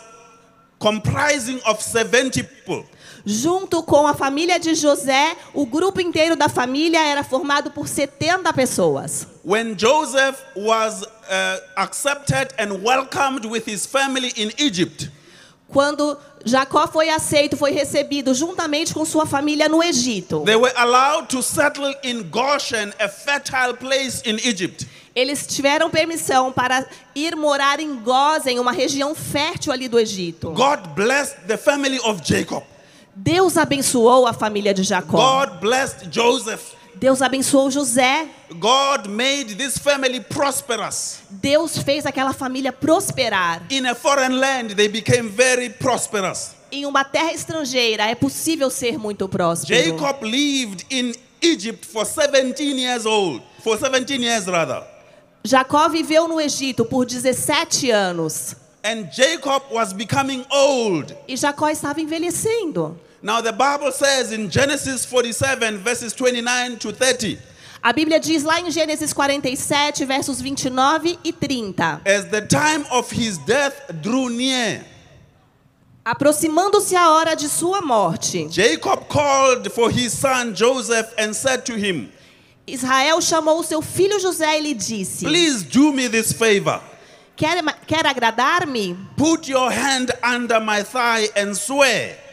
comprising 0.78 1.60
of 1.66 1.80
70 1.82 2.42
people. 2.42 2.84
Junto 3.26 3.82
com 3.82 4.06
a 4.06 4.12
família 4.12 4.58
de 4.58 4.74
José, 4.74 5.34
o 5.54 5.64
grupo 5.64 6.00
inteiro 6.00 6.36
da 6.36 6.48
família 6.48 7.02
era 7.02 7.24
formado 7.24 7.70
por 7.70 7.88
70 7.88 8.52
pessoas. 8.52 9.26
When 9.42 9.74
Joseph 9.78 10.36
was 10.54 11.02
uh, 11.02 11.60
accepted 11.76 12.48
and 12.58 12.82
welcomed 12.84 13.46
with 13.46 13.66
his 13.66 13.86
family 13.86 14.32
in 14.36 14.50
Egypt, 14.58 15.10
Quando 15.72 16.16
Jacó 16.44 16.86
foi 16.86 17.08
aceito, 17.08 17.56
foi 17.56 17.72
recebido 17.72 18.32
juntamente 18.34 18.92
com 18.94 19.04
sua 19.04 19.24
família 19.26 19.68
no 19.68 19.82
Egito. 19.82 20.40
they 20.44 20.54
were 20.54 20.72
allowed 20.76 21.26
to 21.28 21.42
settle 21.42 21.92
in 22.04 22.22
Goshen, 22.30 22.92
a 23.00 23.08
fertile 23.08 23.74
place 23.74 24.22
in 24.24 24.36
Egypt. 24.46 24.86
Eles 25.16 25.46
tiveram 25.46 25.88
permissão 25.90 26.52
para 26.52 26.86
ir 27.14 27.34
morar 27.34 27.80
em 27.80 27.96
Gósen, 27.96 28.58
uma 28.60 28.72
região 28.72 29.14
fértil 29.14 29.72
ali 29.72 29.88
do 29.88 29.98
Egito. 29.98 30.50
God 30.50 30.88
blessed 30.94 31.46
the 31.48 31.56
family 31.56 31.98
of 32.04 32.20
Jacob. 32.22 32.62
Deus 33.16 33.56
abençoou 33.56 34.26
a 34.26 34.32
família 34.32 34.74
de 34.74 34.82
Jacó. 34.82 35.46
God 35.46 35.60
blessed 35.60 36.08
Joseph. 36.10 36.74
Deus 36.96 37.20
abençoou 37.20 37.70
José. 37.70 38.28
God 38.50 39.08
made 39.08 39.56
this 39.56 39.78
family 39.78 40.20
prosperous. 40.20 41.18
Deus 41.30 41.78
fez 41.78 42.06
aquela 42.06 42.32
família 42.32 42.72
prosperar. 42.72 43.62
In 43.70 43.86
a 43.86 43.94
foreign 43.94 44.36
land, 44.36 44.74
they 44.74 44.88
became 44.88 45.28
very 45.28 45.70
prosperous. 45.70 46.52
Em 46.70 46.86
uma 46.86 47.04
terra 47.04 47.32
estrangeira 47.32 48.04
é 48.04 48.14
possível 48.14 48.70
ser 48.70 48.98
muito 48.98 49.28
próspero. 49.28 49.98
Jacob 49.98 50.24
lived 50.24 50.86
in 50.90 51.12
Egypt 51.40 51.86
for 51.86 52.04
17 52.04 52.80
years 52.80 53.06
old, 53.06 53.42
for 53.62 53.76
17 53.76 54.22
years 54.22 54.46
rather. 54.46 54.82
Jacó 55.44 55.88
viveu 55.88 56.26
no 56.26 56.40
Egito 56.40 56.84
por 56.84 57.04
17 57.04 57.90
anos. 57.90 58.56
And 58.84 59.10
Jacob 59.10 59.62
was 59.72 59.94
becoming 59.94 60.44
old. 60.50 61.16
E 61.26 61.34
Jacó 61.34 61.70
estava 61.70 62.00
envelhecendo. 62.02 62.96
Now 63.22 63.40
the 63.40 63.50
Bible 63.52 63.90
says 63.90 64.30
in 64.30 64.50
Genesis 64.50 65.06
47 65.06 65.78
verses 65.78 66.12
29 66.12 66.76
to 66.80 66.92
30, 66.92 67.38
A 67.82 67.92
Bíblia 67.94 68.20
diz 68.20 68.42
lá 68.44 68.60
em 68.60 68.70
Gênesis 68.70 69.12
47, 69.14 70.04
versos 70.04 70.40
29 70.42 71.18
e 71.24 71.32
30. 71.32 72.02
as 72.04 72.26
the 72.26 72.42
time 72.42 72.84
of 72.90 73.10
his 73.10 73.38
death 73.38 73.74
drew 74.02 74.28
near, 74.28 74.84
Aproximando-se 76.04 76.94
a 76.94 77.10
hora 77.10 77.34
de 77.34 77.48
sua 77.48 77.80
morte, 77.80 78.46
Jacob 78.50 79.08
called 79.08 79.70
for 79.72 79.90
his 79.90 80.12
son 80.12 80.54
Joseph 80.54 81.14
and 81.16 81.32
said 81.34 81.64
to 81.64 81.72
him, 81.74 82.10
Israel 82.66 83.20
chamou 83.22 83.62
seu 83.62 83.80
filho 83.80 84.18
José 84.18 84.58
e 84.58 84.60
lhe 84.60 84.74
disse: 84.74 85.24
Please 85.24 85.62
do 85.62 85.92
me 85.92 86.06
this 86.08 86.32
favor. 86.32 86.80
Quer, 87.36 87.62
quer 87.86 88.06
agradar-me? 88.06 88.96
Put 89.16 89.48
your 89.48 89.70
hand 89.70 90.12
under 90.22 90.60
my 90.60 90.82
thigh 90.82 91.28
and 91.36 91.54
swear 91.54 92.24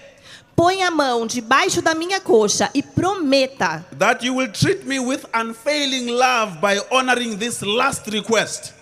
Põe 0.55 0.84
a 0.84 0.91
mão 0.91 1.25
debaixo 1.25 1.81
da 1.81 1.96
minha 1.96 2.20
coxa 2.20 2.70
e 2.75 2.84
prometa 2.84 3.84
that 3.98 4.24
you 4.24 4.36
will 4.36 4.51
treat 4.51 4.86
me 4.86 5.00
with 5.00 5.25
unfailing 5.34 6.08
love 6.08 6.60
by 6.62 6.79
honoring 6.91 7.36
this 7.38 7.63
last 7.63 8.08
request. 8.12 8.74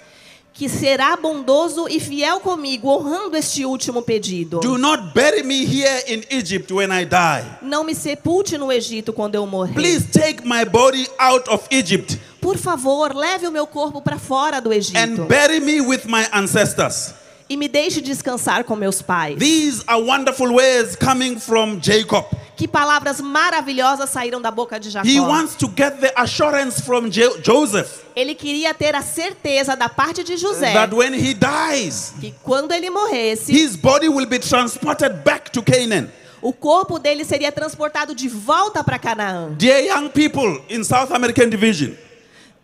que 0.59 0.67
será 0.67 1.15
bondoso 1.15 1.87
e 1.87 2.01
fiel 2.01 2.41
comigo, 2.41 2.89
honrando 2.89 3.37
este 3.37 3.65
último 3.65 4.01
pedido. 4.01 4.59
Do 4.59 4.77
not 4.77 5.13
bury 5.13 5.41
me 5.41 5.63
here 5.63 6.03
in 6.05 6.21
Egypt 6.29 6.69
when 6.69 6.91
I 6.91 7.05
die. 7.05 7.45
Não 7.61 7.85
me 7.85 7.95
sepulte 7.95 8.57
no 8.57 8.69
Egito 8.69 9.13
quando 9.13 9.35
eu 9.35 9.47
morrer. 9.47 9.73
Please 9.73 10.05
take 10.11 10.45
my 10.45 10.65
body 10.65 11.07
out 11.17 11.49
of 11.49 11.65
Egypt 11.71 12.19
Por 12.41 12.57
favor, 12.57 13.13
leve 13.15 13.47
o 13.47 13.51
meu 13.51 13.67
corpo 13.67 14.01
para 14.01 14.17
fora 14.17 14.59
do 14.61 14.71
Egito 14.73 14.97
and 14.97 15.27
bury 15.27 15.59
me 15.59 15.81
with 15.81 16.01
my 16.05 16.25
ancestors. 16.31 17.13
e 17.49 17.57
me 17.57 17.67
deixe 17.67 17.99
descansar 18.01 18.63
com 18.63 18.75
meus 18.75 19.01
pais. 19.01 19.37
These 19.39 19.83
are 19.87 20.01
wonderful 20.01 20.51
words 20.53 20.95
coming 20.95 21.39
from 21.39 21.79
Jacob. 21.81 22.25
Que 22.55 22.67
palavras 22.67 23.21
maravilhosas 23.21 24.09
saíram 24.09 24.41
da 24.41 24.51
boca 24.51 24.79
de 24.79 24.89
Jacó. 24.89 25.07
He 25.07 25.19
wants 25.19 25.55
to 25.55 25.67
get 25.75 25.99
the 25.99 26.11
assurance 26.15 26.81
from 26.81 27.09
Jo- 27.09 27.37
Joseph 27.41 28.03
Ele 28.15 28.35
queria 28.35 28.73
ter 28.73 28.93
a 28.95 29.01
certeza 29.01 29.75
da 29.75 29.87
parte 29.89 30.23
de 30.23 30.35
José 30.35 30.73
that 30.73 30.93
when 30.93 31.13
he 31.13 31.33
dies, 31.33 32.13
que 32.19 32.33
quando 32.43 32.71
ele 32.73 32.89
morresse, 32.89 33.51
his 33.51 33.75
body 33.77 34.09
will 34.09 34.25
be 34.27 34.39
transported 34.39 35.23
back 35.23 35.49
to 35.51 35.63
Canaan. 35.63 36.09
o 36.41 36.51
corpo 36.53 36.99
dele 36.99 37.23
seria 37.25 37.51
transportado 37.51 38.13
de 38.13 38.27
volta 38.27 38.83
para 38.83 38.99
Canaã. 38.99 39.55
Dear 39.57 39.79
young 39.85 40.09
people 40.09 40.61
in 40.69 40.83
South 40.83 41.11
American 41.13 41.49
Division, 41.49 41.93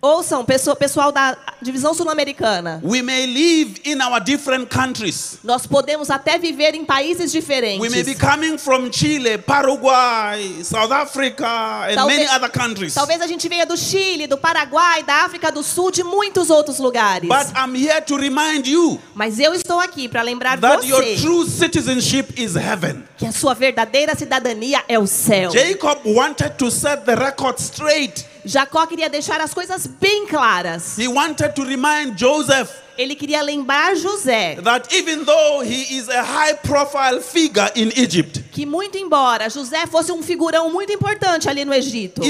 Ouçam, 0.06 0.46
pessoa- 0.46 0.76
pessoal 0.76 1.12
da 1.12 1.36
divisão 1.60 1.92
sul-americana. 1.92 2.80
we 2.84 3.02
may 3.02 3.26
live 3.26 3.82
in 3.84 4.00
our 4.04 4.20
different 4.22 4.68
countries. 4.70 5.40
Nós 5.44 5.66
podemos 5.66 6.12
até 6.12 6.38
viver 6.38 6.76
em 6.76 6.86
países 6.86 7.32
diferentes. 7.32 7.80
We 7.82 7.90
may 7.90 8.04
be 8.04 8.14
coming 8.14 8.56
from 8.60 8.92
Chile, 8.92 9.40
Paraguay, 9.40 10.64
South 10.64 10.92
Africa, 10.92 11.48
and 11.90 11.96
Talvez- 11.96 12.20
many 12.20 12.30
other 12.36 12.52
countries. 12.52 12.94
Talvez 12.94 13.20
a 13.20 13.26
gente 13.26 13.50
venha 13.50 13.66
do 13.66 13.76
Chile, 13.76 14.28
do 14.28 14.38
Paraguai, 14.38 15.02
da 15.02 15.26
África 15.26 15.52
do 15.52 15.64
Sul, 15.64 15.90
de 15.90 16.04
muitos 16.04 16.52
outros 16.52 16.78
lugares. 16.78 17.28
But 17.28 17.48
I'm 17.58 17.74
here 17.76 18.00
to 18.02 18.16
remind 18.16 18.68
you 18.68 19.02
Mas 19.16 19.40
eu 19.40 19.56
estou 19.56 19.80
aqui 19.80 20.08
para 20.08 20.22
lembrar 20.22 20.60
that 20.60 20.88
your 20.88 21.02
você 21.04 21.16
true 21.16 21.50
citizenship 21.50 22.28
is 22.40 22.56
heaven. 22.56 23.04
que 23.18 23.26
a 23.26 23.32
sua 23.32 23.56
verdadeira 23.56 24.16
cidadania 24.16 24.84
é 24.88 25.00
o 25.00 25.08
céu. 25.08 25.50
Jacob 25.52 25.98
wanted 26.06 26.52
to 26.60 26.70
set 26.70 27.06
the 27.06 27.16
record 27.16 27.58
straight. 27.60 28.35
Jacó 28.46 28.86
queria 28.88 29.10
deixar 29.10 29.42
as 29.42 29.54
coisas 29.54 29.88
bem 29.88 30.28
claras. 30.28 30.98
He 30.98 31.08
wanted 31.08 31.54
to 31.56 31.64
remind 31.64 32.18
Joseph 32.18 32.70
Ele 32.98 33.14
queria 33.14 33.42
lembrar 33.42 33.94
José 33.98 34.56
that 34.64 34.88
even 34.96 35.26
though 35.26 35.62
he 35.62 35.98
is 35.98 36.08
a 36.08 36.24
high 36.24 36.54
profile 36.54 37.20
figure 37.20 37.70
in 37.76 37.92
Egypt, 37.98 38.42
que 38.54 38.66
muito 38.66 38.98
embora 38.98 39.50
José 39.50 39.86
fosse 39.86 40.14
um 40.14 40.24
figurão 40.24 40.72
muito 40.72 40.94
importante 40.94 41.50
ali 41.50 41.66
no 41.66 41.74
Egito, 41.74 42.22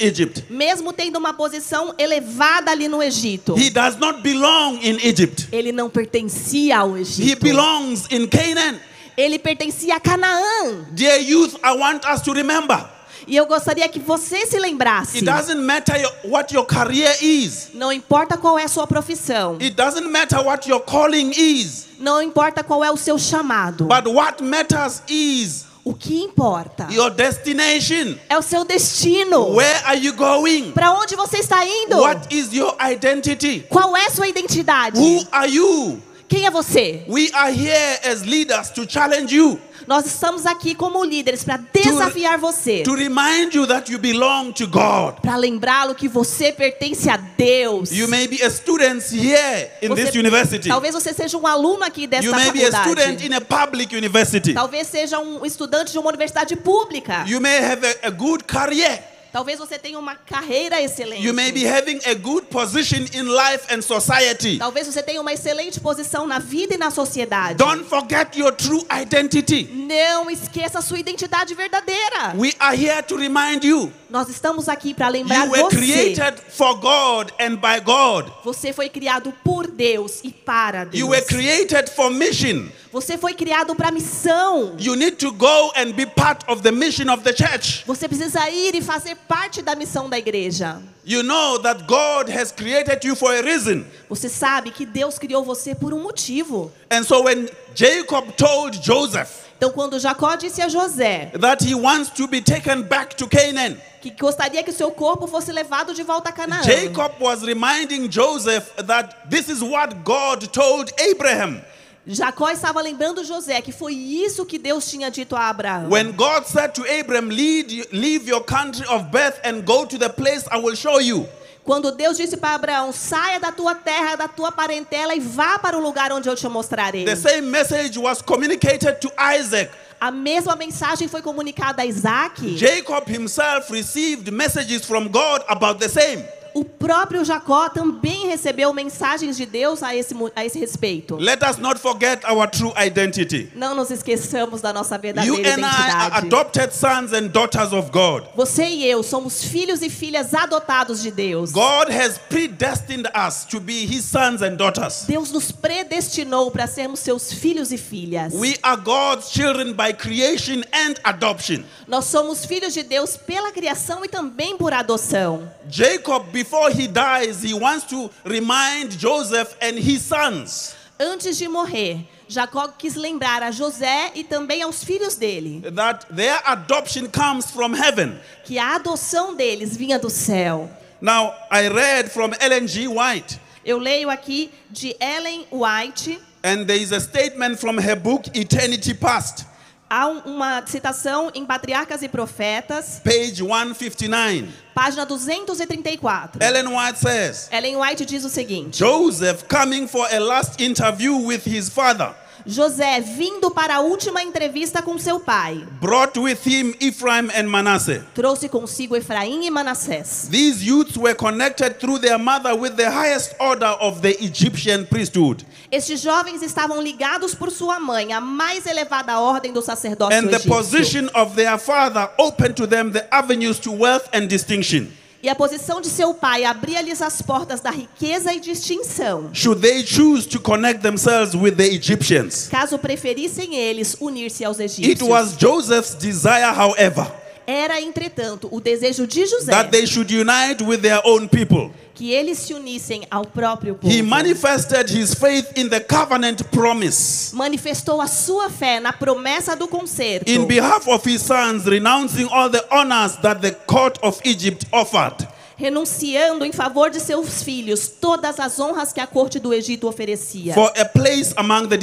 Egypt, 0.00 0.44
mesmo 0.48 0.92
tendo 0.92 1.18
uma 1.18 1.34
posição 1.34 1.92
elevada 1.98 2.70
ali 2.70 2.86
no 2.86 3.02
Egito, 3.02 3.56
he 3.58 3.70
does 3.70 3.96
not 3.96 4.20
belong 4.22 4.78
in 4.82 4.98
Egypt. 5.02 5.48
ele 5.50 5.72
não 5.72 5.90
pertencia 5.90 6.78
ao 6.78 6.96
He 6.96 7.00
Egito. 7.00 7.42
belongs 7.42 8.06
in 8.10 8.28
Canaan. 8.28 8.78
Ele 9.16 9.38
pertencia 9.38 9.96
a 9.96 10.00
Canaã. 10.00 10.86
Dear 10.92 11.18
youth, 11.20 11.54
I 11.62 11.72
want 11.76 12.04
us 12.06 12.22
to 12.22 12.32
remember 12.32 12.78
E 13.26 13.36
eu 13.36 13.46
gostaria 13.46 13.88
que 13.88 13.98
você 14.00 14.46
se 14.46 14.58
lembrasse. 14.58 15.18
it 15.18 15.24
doesn't 15.24 15.60
matter 15.60 15.94
what 16.24 16.54
your 16.54 16.64
career 16.66 17.14
is, 17.20 17.68
Não 17.74 17.92
importa 17.92 18.36
qual 18.36 18.58
é 18.58 18.64
a 18.64 18.68
sua 18.68 18.86
profissão, 18.86 19.54
it 19.60 19.70
doesn't 19.70 20.08
matter 20.08 20.40
what 20.44 20.68
your 20.68 20.80
calling 20.80 21.30
is, 21.36 21.86
não 21.98 22.20
importa 22.20 22.62
qual 22.64 22.82
é 22.84 22.90
o 22.90 22.96
seu 22.96 23.18
chamado. 23.18 23.84
but 23.86 24.06
what 24.06 24.42
matters 24.42 25.02
is 25.08 25.64
O 25.84 25.94
que 25.94 26.20
importa 26.22 26.86
your 26.92 27.10
destination. 27.10 28.16
é 28.28 28.38
o 28.38 28.42
seu 28.42 28.64
destino. 28.64 29.54
Where 29.54 29.80
are 29.84 29.98
you 29.98 30.12
going? 30.12 30.70
Para 30.72 30.92
onde 30.92 31.16
você 31.16 31.38
está 31.38 31.64
indo? 31.66 31.98
What 31.98 32.32
is 32.34 32.52
your 32.52 32.76
identity? 32.80 33.66
Qual 33.68 33.96
é 33.96 34.06
a 34.06 34.10
sua 34.10 34.28
identidade? 34.28 34.98
Who 35.00 35.26
are 35.32 35.50
you? 35.50 36.00
Quem 36.28 36.46
é 36.46 36.50
você? 36.50 37.04
We 37.08 37.30
are 37.34 37.52
here 37.52 37.98
as 38.04 38.22
leaders 38.22 38.70
to 38.70 38.86
challenge 38.88 39.34
you. 39.34 39.58
Nós 39.86 40.06
estamos 40.06 40.46
aqui 40.46 40.74
como 40.74 41.04
líderes 41.04 41.44
para 41.44 41.56
desafiar 41.72 42.38
você, 42.38 42.82
to 42.82 42.94
remind 42.94 43.54
you 43.54 43.66
that 43.66 43.90
you 43.90 43.98
belong 43.98 44.52
to 44.52 44.66
God. 44.66 45.20
para 45.20 45.36
lembrá-lo 45.36 45.94
que 45.94 46.08
você 46.08 46.52
pertence 46.52 47.08
a 47.10 47.16
Deus. 47.16 47.90
You 47.90 48.08
may 48.08 48.26
be 48.28 48.42
a 48.42 48.50
student 48.50 49.02
here 49.12 49.70
in 49.82 49.88
Você- 49.88 50.04
this 50.06 50.14
university. 50.14 50.68
Talvez 50.68 50.94
você 50.94 51.12
seja 51.12 51.36
um 51.36 51.46
aluno 51.46 51.84
aqui 51.84 52.06
desta 52.06 52.26
You 52.26 52.32
may 52.34 52.50
be 52.50 52.64
a 52.64 52.68
student 52.70 53.18
faculdade. 53.20 53.26
in 53.26 53.34
a 53.34 53.40
public 53.40 53.94
university. 53.96 54.54
Talvez 54.54 54.86
seja 54.86 55.18
um 55.18 55.44
estudante 55.44 55.92
de 55.92 55.98
uma 55.98 56.08
universidade 56.08 56.54
pública. 56.56 57.24
You 57.26 57.40
may 57.40 57.58
have 57.58 57.86
a, 57.86 58.06
a 58.08 58.10
good 58.10 58.44
career. 58.44 59.02
Talvez 59.32 59.58
você 59.58 59.78
tenha 59.78 59.98
uma 59.98 60.14
carreira 60.14 60.80
excelente. 60.82 61.24
You 61.24 61.32
may 61.32 61.50
be 61.50 61.66
having 61.66 62.00
a 62.04 62.14
good 62.14 62.48
position 62.48 62.98
in 63.14 63.22
life 63.22 63.64
and 63.74 63.80
society. 63.80 64.58
Talvez 64.58 64.86
você 64.86 65.02
tenha 65.02 65.22
uma 65.22 65.32
excelente 65.32 65.80
posição 65.80 66.26
na 66.26 66.38
vida 66.38 66.74
e 66.74 66.76
na 66.78 66.90
sociedade. 66.90 67.54
Don't 67.56 67.84
forget 67.84 68.36
your 68.38 68.52
true 68.52 68.84
identity. 68.92 69.64
Não 69.72 70.30
esqueça 70.30 70.82
sua 70.82 70.98
identidade 70.98 71.54
verdadeira. 71.54 72.34
We 72.36 72.52
are 72.58 72.76
here 72.76 73.02
to 73.04 73.16
remind 73.16 73.64
you. 73.64 73.90
Nós 74.10 74.28
estamos 74.28 74.68
aqui 74.68 74.92
para 74.92 75.08
lembrar 75.08 75.46
You 75.46 75.52
were 75.52 75.62
você. 75.62 75.76
created 75.76 76.38
for 76.50 76.74
God 76.74 77.32
and 77.40 77.56
by 77.56 77.80
God. 77.82 78.30
Você 78.44 78.74
foi 78.74 78.90
criado 78.90 79.32
por 79.42 79.66
Deus 79.66 80.20
e 80.22 80.30
para 80.30 80.84
Deus. 80.84 81.00
You 81.00 81.08
were 81.08 81.24
created 81.24 81.88
for 81.88 82.10
mission. 82.10 82.68
Você 82.92 83.16
foi 83.16 83.32
criado 83.32 83.74
para 83.74 83.90
missão. 83.90 84.76
You 84.78 84.94
need 84.94 85.16
to 85.16 85.32
go 85.32 85.72
and 85.74 85.92
be 85.92 86.04
part 86.04 86.44
of 86.46 86.62
the 86.62 86.70
mission 86.70 87.10
of 87.10 87.22
the 87.22 87.34
church. 87.34 87.84
Você 87.86 88.06
precisa 88.06 88.50
ir 88.50 88.74
e 88.74 88.82
fazer 88.82 89.16
parte 89.26 89.62
da 89.62 89.74
missão 89.74 90.10
da 90.10 90.18
igreja. 90.18 90.82
You 91.02 91.22
know 91.22 91.58
that 91.60 91.84
God 91.84 92.28
has 92.28 92.52
created 92.52 93.02
you 93.06 93.16
for 93.16 93.32
a 93.34 93.40
reason. 93.40 93.86
Você 94.10 94.28
sabe 94.28 94.70
que 94.70 94.84
Deus 94.84 95.18
criou 95.18 95.42
você 95.42 95.74
por 95.74 95.94
um 95.94 96.02
motivo. 96.02 96.70
And 96.90 97.02
so 97.02 97.22
when 97.22 97.48
Jacob 97.74 98.30
told 98.36 98.78
Joseph 98.84 99.42
Então, 99.56 99.70
quando 99.70 99.98
Jacó 99.98 100.34
disse 100.36 100.60
a 100.60 100.68
José 100.68 101.30
that 101.38 101.64
he 101.64 101.74
wants 101.74 102.10
to 102.10 102.26
be 102.26 102.42
taken 102.42 102.82
back 102.82 103.14
to 103.14 103.26
Canaan, 103.28 103.78
que 104.02 104.10
gostaria 104.10 104.62
que 104.62 104.72
seu 104.72 104.90
corpo 104.90 105.26
fosse 105.28 105.50
levado 105.52 105.94
de 105.94 106.02
volta 106.02 106.28
a 106.30 106.32
Canaã, 106.32 106.62
Jacob 106.62 107.12
was 107.20 107.42
reminding 107.42 108.10
Joseph 108.10 108.70
that 108.84 109.30
this 109.30 109.48
is 109.48 109.62
what 109.62 109.94
God 110.04 110.52
told 110.52 110.92
Abraham. 110.98 111.62
Jacó 112.06 112.50
estava 112.50 112.80
lembrando 112.80 113.24
José 113.24 113.60
que 113.62 113.70
foi 113.70 113.94
isso 113.94 114.44
que 114.44 114.58
Deus 114.58 114.88
tinha 114.88 115.10
dito 115.10 115.36
a 115.36 115.48
Abraão. 115.48 115.88
When 115.88 116.12
God 116.12 116.46
said 116.46 116.74
to 116.74 116.84
Abraham, 116.84 117.28
Leave 117.28 118.28
your 118.28 118.42
country 118.42 118.86
of 118.88 119.10
birth 119.10 119.38
and 119.44 119.62
go 119.64 119.86
to 119.86 119.96
the 119.98 120.08
place 120.08 120.44
I 120.50 120.58
will 120.58 120.74
show 120.74 121.00
you. 121.00 121.28
Quando 121.64 121.92
Deus 121.92 122.16
disse 122.16 122.36
para 122.36 122.56
Abraão: 122.56 122.92
saia 122.92 123.38
da 123.38 123.52
tua 123.52 123.74
terra, 123.74 124.16
da 124.16 124.26
tua 124.26 124.50
parentela 124.50 125.14
e 125.14 125.20
vá 125.20 125.58
para 125.60 125.78
o 125.78 125.80
lugar 125.80 126.12
onde 126.12 126.28
eu 126.28 126.34
te 126.34 126.48
mostrarei. 126.48 127.04
The 127.04 127.14
same 127.14 127.42
message 127.42 127.96
was 127.98 128.20
communicated 128.20 129.00
to 129.00 129.10
Isaac. 129.38 129.70
A 130.00 130.10
mesma 130.10 130.56
mensagem 130.56 131.06
foi 131.06 131.22
comunicada 131.22 131.82
a 131.82 131.86
Isaac. 131.86 132.56
Jacob 132.56 133.08
himself 133.08 133.72
received 133.72 134.32
messages 134.32 134.84
from 134.84 135.06
God 135.08 135.44
about 135.46 135.78
the 135.78 135.88
same. 135.88 136.24
O 136.54 136.64
próprio 136.64 137.24
Jacó 137.24 137.68
também 137.68 138.26
recebeu 138.26 138.72
mensagens 138.74 139.36
de 139.36 139.46
Deus 139.46 139.82
a 139.82 139.94
esse, 139.96 140.14
a 140.36 140.44
esse 140.44 140.58
respeito. 140.58 141.16
Let 141.16 141.42
us 141.42 141.56
not 141.58 141.80
forget 141.80 142.24
our 142.30 142.46
true 142.50 142.72
identity. 142.76 143.50
Não 143.54 143.74
nos 143.74 143.90
esqueçamos 143.90 144.60
da 144.60 144.72
nossa 144.72 144.96
You 144.96 145.00
verdadeira 145.00 145.54
and 145.54 145.60
I 145.60 145.64
are 145.64 146.18
identidade. 146.18 146.26
adopted 146.26 146.72
sons 146.74 147.12
and 147.12 147.28
daughters 147.28 147.72
of 147.72 147.90
God. 147.90 148.24
Você 148.36 148.64
e 148.66 148.84
eu 148.86 149.02
somos 149.02 149.42
filhos 149.44 149.80
e 149.82 149.88
filhas 149.88 150.34
adotados 150.34 151.02
de 151.02 151.10
Deus. 151.10 151.52
God 151.52 151.88
has 151.90 152.18
predestined 152.28 153.08
us 153.14 153.44
to 153.46 153.58
be 153.60 153.86
his 153.86 154.04
sons 154.04 154.42
and 154.42 154.56
daughters. 154.56 155.04
Deus 155.06 155.30
nos 155.32 155.50
predestinou 155.52 156.50
para 156.50 156.66
sermos 156.66 157.00
seus 157.00 157.32
filhos 157.32 157.72
e 157.72 157.78
filhas. 157.78 158.32
We 158.34 158.56
are 158.62 158.80
God's 158.80 159.30
children 159.30 159.72
by 159.72 159.92
creation 159.94 160.62
and 160.72 160.94
adoption. 161.04 161.64
Nós 161.86 162.06
somos 162.06 162.44
filhos 162.44 162.74
de 162.74 162.82
Deus 162.82 163.16
pela 163.16 163.50
criação 163.52 164.04
e 164.04 164.08
também 164.08 164.56
por 164.56 164.72
adoção. 164.72 165.48
Jacob, 165.68 166.41
before 166.42 166.70
he 166.70 166.86
dies, 166.88 167.42
he 167.42 167.54
wants 167.54 167.84
to 167.86 168.10
remind 168.24 168.90
Joseph 168.98 169.56
and 169.60 169.78
his 169.78 170.02
sons 170.02 170.74
Antes 170.98 171.38
de 171.38 171.48
morrer, 171.48 172.06
Jacó 172.28 172.68
quis 172.78 172.94
lembrar 172.96 173.42
a 173.42 173.50
José 173.50 174.10
e 174.14 174.22
também 174.24 174.62
aos 174.62 174.84
filhos 174.84 175.16
dele 175.16 175.60
that 175.74 176.06
their 176.14 176.40
adoption 176.46 177.08
comes 177.08 177.50
from 177.50 177.72
heaven. 177.74 178.18
que 178.44 178.58
a 178.58 178.76
adoção 178.76 179.34
deles 179.36 179.76
vinha 179.76 179.98
do 179.98 180.10
céu. 180.10 180.68
Now, 181.00 181.34
I 181.50 181.68
read 181.68 182.10
from 182.12 182.32
Ellen 182.40 182.66
G. 182.68 182.86
White, 182.86 183.38
Eu 183.64 183.78
leio 183.78 184.08
aqui 184.10 184.50
de 184.70 184.94
Ellen 185.00 185.44
White. 185.50 186.20
and 186.44 186.66
there 186.66 186.76
is 186.80 186.92
a 186.92 187.00
statement 187.00 187.58
from 187.58 187.78
her 187.78 187.96
book, 187.96 188.26
Eternity 188.36 188.94
Past, 188.94 189.44
Há 189.94 190.06
um- 190.08 190.20
uma 190.20 190.62
citação 190.66 191.30
em 191.34 191.44
Patriarcas 191.44 192.00
e 192.00 192.08
Profetas, 192.08 192.98
page 193.04 193.42
159. 193.42 194.48
página 194.74 195.04
234. 195.04 196.42
Ellen 196.42 196.68
White 196.74 196.98
says, 196.98 197.48
Ellen 197.52 197.76
White 197.76 198.06
diz 198.06 198.24
o 198.24 198.30
seguinte: 198.30 198.78
Joseph 198.78 199.42
coming 199.46 199.86
for 199.86 200.06
a 200.10 200.18
last 200.18 200.62
interview 200.62 201.14
with 201.26 201.42
his 201.46 201.68
father 201.68 202.14
José, 202.46 203.00
vindo 203.00 203.50
para 203.50 203.76
a 203.76 203.80
última 203.80 204.22
entrevista 204.22 204.82
com 204.82 204.98
seu 204.98 205.20
pai, 205.20 205.64
brought 205.80 206.18
with 206.18 206.38
him 206.46 206.74
Ephraim 206.80 207.30
and 207.36 207.44
Manasseh. 207.48 208.02
trouxe 208.14 208.48
consigo 208.48 208.96
Efraim 208.96 209.42
e 209.44 209.50
Manassés. 209.50 210.28
These 210.30 210.64
youths 210.64 210.96
were 210.96 211.14
connected 211.14 211.78
through 211.78 212.00
their 212.00 212.18
mother 212.18 212.54
with 212.54 212.74
the 212.76 212.90
highest 212.90 213.34
order 213.38 213.76
of 213.80 214.00
the 214.00 214.16
Egyptian 214.24 214.86
priesthood. 214.86 215.44
Estes 215.70 216.00
jovens 216.02 216.42
estavam 216.42 216.82
ligados 216.82 217.34
por 217.34 217.50
sua 217.50 217.78
mãe, 217.80 218.12
a 218.12 218.20
mais 218.20 218.66
elevada 218.66 219.18
ordem 219.18 219.52
do 219.52 219.62
sacerdócio 219.62 220.12
And 220.16 220.28
the 220.28 220.36
egípcio. 220.36 220.48
position 220.50 221.08
of 221.14 221.34
their 221.34 221.56
father 221.58 222.10
opened 222.18 222.54
to 222.56 222.66
them 222.66 222.90
the 222.90 223.06
avenues 223.14 223.58
to 223.60 223.70
wealth 223.72 224.08
and 224.12 224.26
distinction. 224.28 224.92
E 225.22 225.28
a 225.28 225.36
posição 225.36 225.80
de 225.80 225.86
seu 225.88 226.12
pai 226.14 226.44
abria-lhes 226.44 227.00
as 227.00 227.22
portas 227.22 227.60
da 227.60 227.70
riqueza 227.70 228.32
e 228.34 228.40
distinção, 228.40 229.30
Should 229.32 229.60
they 229.62 229.86
choose 229.86 230.26
to 230.28 230.40
connect 230.40 230.82
themselves 230.82 231.32
with 231.34 231.52
the 231.56 231.64
Egyptians? 231.72 232.48
caso 232.50 232.76
preferissem 232.76 233.54
eles 233.54 233.96
unir-se 234.00 234.44
aos 234.44 234.58
It 234.58 234.64
egípcios. 234.80 235.08
was 235.08 235.36
Joseph's 235.38 235.94
desire, 235.94 236.52
however, 236.52 237.06
Era, 237.46 237.80
entretanto, 237.80 238.48
o 238.50 238.60
desejo 238.60 239.06
de 239.06 239.24
José 239.24 239.50
that 239.50 239.70
they 239.70 239.86
should 239.86 240.10
unite 240.10 240.62
with 240.62 240.80
their 240.80 241.00
own 241.04 241.28
people. 241.28 241.70
que 241.94 242.12
eles 242.12 242.38
se 242.38 242.54
unissem 242.54 243.02
ao 243.10 243.24
próprio 243.24 243.74
povo. 243.74 243.92
He 243.92 244.02
manifested 244.02 244.88
his 244.90 245.14
faith 245.14 245.52
in 245.56 245.68
the 245.68 245.80
covenant 245.80 246.42
promise. 246.50 247.34
Manifestou 247.34 248.00
a 248.00 248.06
sua 248.06 248.48
fé 248.48 248.80
na 248.80 248.92
promessa 248.92 249.54
do 249.54 249.68
concerto. 249.68 250.30
In 250.30 250.46
behalf 250.46 250.88
of 250.88 251.04
his 251.08 251.22
sons, 251.22 251.64
renouncing 251.66 252.28
all 252.30 252.48
the 252.50 252.64
honors 252.70 253.16
that 253.16 253.40
the 253.40 253.52
court 253.52 253.98
of 254.02 254.20
Egypt 254.24 254.64
offered. 254.72 255.28
renunciando 255.58 256.44
em 256.44 256.50
favor 256.50 256.90
de 256.90 256.98
seus 256.98 257.42
filhos 257.42 257.86
todas 257.86 258.40
as 258.40 258.58
honras 258.58 258.92
que 258.92 259.00
a 259.00 259.06
corte 259.06 259.38
do 259.38 259.52
Egito 259.54 259.86
oferecia. 259.86 260.54
for 260.54 260.72
a 260.76 260.84
place 260.84 261.32
among 261.36 261.68
the 261.68 261.76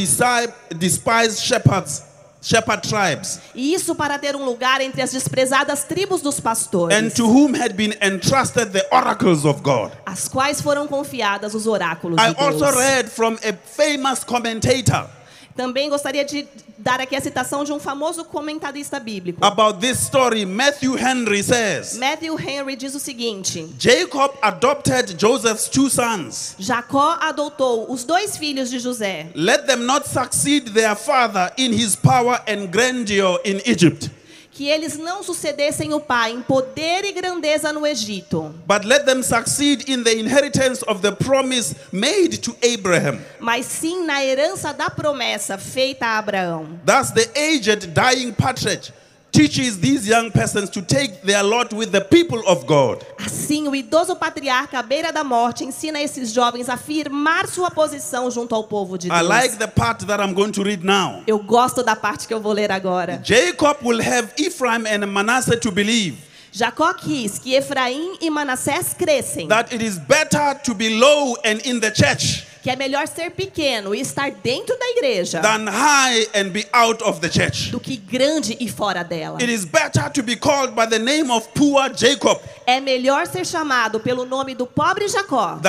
despised 0.76 1.40
shepherds, 1.40 2.04
shepherd 2.42 2.88
tribes, 2.88 3.40
isso 3.54 3.94
para 3.96 4.18
ter 4.18 4.36
um 4.36 4.46
lugar 4.46 4.82
entre 4.82 5.02
as 5.02 5.12
desprezadas 5.12 5.84
tribos 5.84 6.22
dos 6.22 6.40
pastores, 6.40 6.96
and 6.98 7.10
to 7.10 7.26
whom 7.26 7.54
had 7.54 7.74
been 7.76 7.94
entrusted 8.02 8.72
the 8.72 8.86
oracles 8.92 9.46
of 9.46 9.62
God. 9.62 9.92
às 10.06 10.28
quais 10.28 10.62
foram 10.62 10.88
confiadas 10.88 11.54
os 11.54 11.68
oráculos 11.68 12.18
I 12.20 12.30
de 12.30 12.36
Deus. 12.36 12.62
also 12.62 12.78
read 12.80 13.10
from 13.10 13.38
a 13.44 13.54
famous 13.54 14.24
commentator 14.24 15.06
Também 15.60 15.90
gostaria 15.90 16.24
de 16.24 16.48
dar 16.78 17.02
aqui 17.02 17.18
a 17.18 17.20
citação 17.20 17.66
de 17.66 17.74
um 17.74 17.80
famoso 17.82 18.24
comentarista 18.24 18.98
bíblico. 18.98 19.44
about 19.44 19.82
this 19.82 20.00
story. 20.00 20.46
Matthew 20.46 20.96
Henry 20.96 21.44
says 21.44 21.98
Matthew 21.98 22.38
Henry 22.38 22.78
diz 22.78 22.96
o 22.96 23.00
seguinte: 23.00 23.68
Jacob 23.78 24.32
adopted 24.42 25.20
Joseph's 25.20 25.68
two 25.68 25.90
sons. 25.90 26.56
Jacó 26.58 27.18
adotou 27.20 27.92
os 27.92 28.06
dois 28.06 28.38
filhos 28.38 28.70
de 28.70 28.80
José. 28.80 29.28
Let 29.36 29.66
them 29.68 29.86
not 29.86 30.08
succeed 30.08 30.70
their 30.74 30.96
father 30.96 31.52
in 31.58 31.74
his 31.74 31.94
power 31.94 32.40
and 32.48 32.68
grandeur 32.72 33.42
in 33.44 33.60
Egypt, 33.66 34.10
Que 34.60 34.68
eles 34.68 34.98
não 34.98 35.24
sucedessem 35.24 35.94
o 35.94 36.02
pai 36.02 36.34
em 36.34 36.42
poder 36.42 37.06
e 37.06 37.14
grandeza 37.14 37.72
no 37.72 37.88
Egito, 37.88 38.54
but 38.68 38.84
let 38.84 39.06
them 39.06 39.24
succeed 39.24 39.90
in 39.90 40.04
the 40.04 40.12
inheritance 40.12 40.84
of 40.86 41.00
the 41.02 41.14
promise 41.14 41.74
made 41.94 42.40
to 42.40 42.54
Abraham. 42.62 43.22
mas 43.40 43.66
sim 43.66 44.04
na 44.06 44.22
herança 44.22 44.74
da 44.74 44.90
promessa 44.90 45.58
feita 45.58 46.08
a 46.08 46.18
Abraão. 46.18 46.78
Thus, 46.86 47.12
the 47.12 47.30
aged, 47.40 47.88
dying 47.88 48.34
patriarch 48.34 48.92
teaches 49.32 49.78
these 49.80 50.08
young 50.08 50.32
persons 50.32 50.70
to 50.72 50.82
take 50.82 51.22
their 51.22 51.44
lot 51.44 51.72
with 51.74 51.92
the 51.92 52.02
people 52.02 52.42
of 52.48 52.66
God. 52.66 53.04
Assim, 53.18 53.68
o 53.68 53.76
idoso 53.76 54.16
patriarca 54.16 54.80
à 54.80 54.84
beira 54.84 55.12
da 55.12 55.24
morte 55.24 55.64
ensina 55.64 56.02
esses 56.02 56.32
jovens 56.34 56.68
a 56.70 56.78
firmar 56.78 57.48
sua 57.48 57.70
posição 57.70 58.30
junto 58.32 58.56
ao 58.56 58.64
povo 58.64 58.98
de 58.98 59.08
I 59.08 59.10
Deus. 59.20 59.28
like 59.28 59.58
the 59.58 59.68
part 59.68 60.06
that 60.08 60.20
I'm 60.22 60.34
going 60.34 60.52
to 60.54 60.64
read 60.64 60.84
now. 60.84 61.24
Eu 61.28 61.40
gosto 61.40 61.84
da 61.84 61.96
parte 61.96 62.28
que 62.28 62.34
eu 62.34 62.40
vou 62.42 62.54
ler 62.54 62.72
agora. 62.72 63.22
Jacob 63.24 63.78
will 63.84 64.02
have 64.02 64.32
Ephraim 64.38 64.86
and 64.88 65.06
Manasseh 65.08 65.58
to 65.58 65.72
believe 65.72 66.18
Jacó 66.52 66.94
quis 66.94 67.40
que 67.40 67.54
Efraim 67.56 68.18
e 68.22 68.30
Manassés 68.30 68.94
crescem, 68.94 69.48
that 69.48 69.74
it 69.74 69.84
is 69.84 69.98
better 69.98 70.56
to 70.64 70.74
be 70.74 70.90
low 70.90 71.36
and 71.44 71.60
in 71.66 71.80
the 71.80 71.92
church 71.92 72.50
que 72.62 72.70
é 72.70 72.76
melhor 72.76 73.08
ser 73.08 73.32
pequeno 73.32 73.96
e 73.96 74.02
estar 74.02 74.32
dentro 74.32 74.78
da 74.78 74.86
igreja 74.90 75.40
than 75.42 75.66
high 75.68 76.28
and 76.36 76.50
be 76.50 76.68
out 76.74 77.02
of 77.04 77.20
the 77.22 77.30
church. 77.30 77.72
do 77.72 77.80
que 77.80 77.96
grande 77.96 78.58
e 78.60 78.68
fora 78.68 79.04
dela. 79.04 79.42
It 79.42 79.50
is 79.52 79.66
better 79.66 80.10
to 80.10 80.22
be 80.22 80.36
called 80.36 80.76
by 80.76 80.86
the 80.86 81.00
name 81.00 81.32
of 81.32 81.48
poor 81.54 81.90
Jacob 81.94 82.40
É 82.66 82.80
melhor 82.80 83.26
ser 83.28 83.46
chamado 83.46 84.00
pelo 84.00 84.26
nome 84.26 84.56
do 84.56 84.68
pobre 84.68 85.08
Jacó 85.08 85.60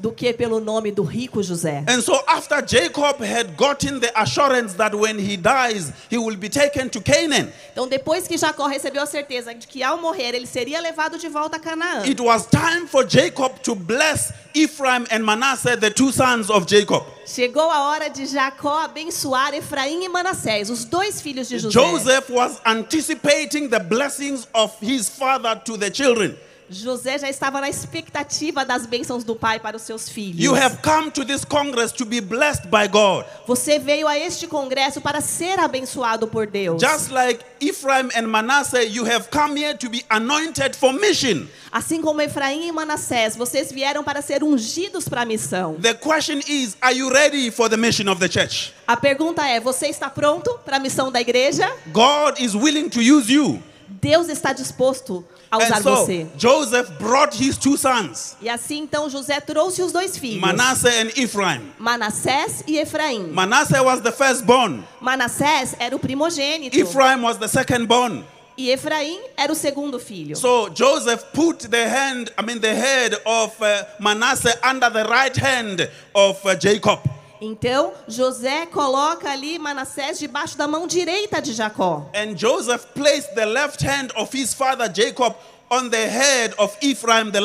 do 0.00 0.10
que 0.12 0.32
pelo 0.32 0.60
nome 0.60 0.90
do 0.90 1.02
rico 1.02 1.40
José. 1.42 1.84
And 1.88 2.00
so, 2.00 2.18
after 2.26 2.62
Jacob 2.62 3.20
had 3.20 3.56
gotten 3.56 4.00
the 4.00 4.10
assurance 4.18 4.74
that 4.74 4.94
when 4.94 5.18
he 5.18 5.36
dies, 5.36 5.92
he 6.08 6.16
will 6.16 6.36
be 6.36 6.48
taken 6.48 6.88
to 6.88 7.00
Canaan, 7.00 7.52
Então, 7.72 7.86
depois 7.86 8.26
que 8.26 8.36
Jacó 8.38 8.66
recebeu 8.66 9.02
a 9.02 9.06
certeza 9.06 9.54
de 9.54 9.66
que 9.66 9.82
ao 9.82 9.98
morrer 9.98 10.34
ele 10.34 10.46
seria 10.46 10.80
levado 10.80 11.18
de 11.18 11.28
volta 11.28 11.56
a 11.56 11.60
Canaã, 11.60 12.06
it 12.06 12.20
was 12.20 12.46
time 12.46 12.86
for 12.86 13.04
Jacob 13.06 13.58
to 13.62 13.74
bless 13.74 14.32
Ephraim 14.54 15.06
and 15.10 15.20
Manasseh, 15.24 15.76
the 15.76 15.90
two 15.90 16.10
sons 16.10 16.50
of 16.50 16.66
Jacob. 16.66 17.04
chegou 17.26 17.70
a 17.70 17.90
hora 17.90 18.08
de 18.08 18.26
Jacó 18.26 18.78
abençoar 18.84 19.54
Efraim 19.54 20.02
e 20.04 20.08
Manassés, 20.08 20.68
os 20.70 20.84
dois 20.84 21.20
filhos 21.20 21.48
de 21.48 21.58
José. 21.58 21.72
Joseph 21.72 22.30
was 22.30 22.60
anticipating 22.64 23.68
the 23.68 23.78
blessings 23.78 24.48
of 24.52 24.74
his 24.80 25.08
father 25.08 25.54
to 25.64 25.76
the 25.76 25.90
children. 25.90 26.36
José 26.70 27.18
já 27.18 27.28
estava 27.28 27.60
na 27.60 27.68
expectativa 27.68 28.64
das 28.64 28.86
bênçãos 28.86 29.24
do 29.24 29.34
pai 29.34 29.58
para 29.58 29.76
os 29.76 29.82
seus 29.82 30.08
filhos. 30.08 30.40
You 30.40 30.54
have 30.54 30.78
come 30.84 31.10
to 31.10 31.24
this 31.24 31.44
congress 31.44 31.90
to 31.92 32.04
be 32.06 32.20
blessed 32.20 32.68
by 32.68 32.86
God. 32.88 33.26
Você 33.44 33.80
veio 33.80 34.06
a 34.06 34.16
este 34.16 34.46
congresso 34.46 35.00
para 35.00 35.20
ser 35.20 35.58
abençoado 35.58 36.28
por 36.28 36.46
Deus. 36.46 36.80
Just 36.80 37.10
like 37.10 37.44
Ephraim 37.60 38.10
and 38.14 38.28
Manasseh, 38.28 38.84
you 38.84 39.04
have 39.04 39.28
come 39.30 39.60
here 39.60 39.76
to 39.76 39.90
be 39.90 40.04
anointed 40.08 40.76
for 40.76 40.92
mission. 40.92 41.48
Assim 41.72 42.00
como 42.00 42.20
Efraim 42.20 42.68
e 42.68 42.72
Manassés, 42.72 43.34
vocês 43.34 43.72
vieram 43.72 44.04
para 44.04 44.22
ser 44.22 44.44
ungidos 44.44 45.08
para 45.08 45.22
a 45.22 45.24
missão. 45.24 45.74
The 45.74 45.94
question 45.94 46.38
is 46.46 46.76
Are 46.80 46.96
you 46.96 47.10
ready 47.10 47.50
for 47.50 47.68
the 47.68 47.76
mission 47.76 48.08
of 48.08 48.20
the 48.20 48.28
church? 48.28 48.72
A 48.86 48.96
pergunta 48.96 49.44
é: 49.44 49.58
você 49.58 49.88
está 49.88 50.08
pronto 50.08 50.56
para 50.64 50.76
a 50.76 50.80
missão 50.80 51.10
da 51.10 51.20
igreja? 51.20 51.68
God 51.88 52.38
is 52.38 52.54
willing 52.54 52.88
to 52.90 53.00
use 53.00 53.32
you. 53.32 53.60
Deus 53.88 54.28
está 54.28 54.52
disposto 54.52 55.24
a 55.50 55.58
usar 55.58 55.76
And 55.78 55.82
so 55.82 55.96
você. 56.06 56.26
Joseph 56.36 56.90
brought 56.98 57.34
his 57.36 57.56
two 57.56 57.76
sons, 57.76 58.36
E 58.40 58.48
assim 58.48 58.78
então 58.82 59.08
José 59.10 59.40
trouxe 59.40 59.82
os 59.82 59.92
dois 59.92 60.16
filhos, 60.16 60.40
Manasseh 60.40 60.88
and 61.00 61.10
Ephraim. 61.16 61.72
Manassés 61.78 62.62
e 62.66 62.78
Efraim. 62.78 63.32
Manasseh 63.32 63.80
was 63.82 64.00
the 64.00 64.12
firstborn, 64.12 64.84
Manassés 65.00 65.74
era 65.78 65.94
o 65.94 65.98
primogênito 65.98 66.76
Ephraim 66.76 67.22
was 67.22 67.36
the 67.38 67.48
secondborn. 67.48 68.24
e 68.56 68.70
Efraim 68.70 69.18
era 69.36 69.50
o 69.50 69.54
segundo 69.54 69.98
filho. 69.98 70.36
So 70.36 70.68
Joseph 70.74 71.24
put 71.32 71.68
the 71.70 71.88
hand, 71.88 72.30
I 72.38 72.42
mean, 72.42 72.60
the 72.60 72.74
head 72.74 73.14
of 73.24 73.52
uh, 73.62 73.84
Manasseh 73.98 74.54
under 74.62 74.90
the 74.90 75.04
right 75.04 75.34
hand 75.36 75.88
of 76.14 76.38
uh, 76.44 76.54
Jacob. 76.54 77.00
Então 77.40 77.92
José 78.06 78.66
coloca 78.66 79.30
ali 79.30 79.58
Manassés 79.58 80.18
debaixo 80.18 80.58
da 80.58 80.68
mão 80.68 80.86
direita 80.86 81.40
de 81.40 81.52
Jacó. 81.52 82.08
And 82.14 82.36
Joseph 82.36 82.86
placed 82.94 83.34
the 83.34 83.46
left 83.46 83.84
hand 83.84 84.08
of 84.16 84.36
his 84.36 84.52
father 84.52 84.90
Jacob 84.92 85.34
on 85.70 85.88
the 85.88 86.06
head 86.08 86.54
of 86.58 86.76
Ephraim, 86.82 87.30
the 87.30 87.40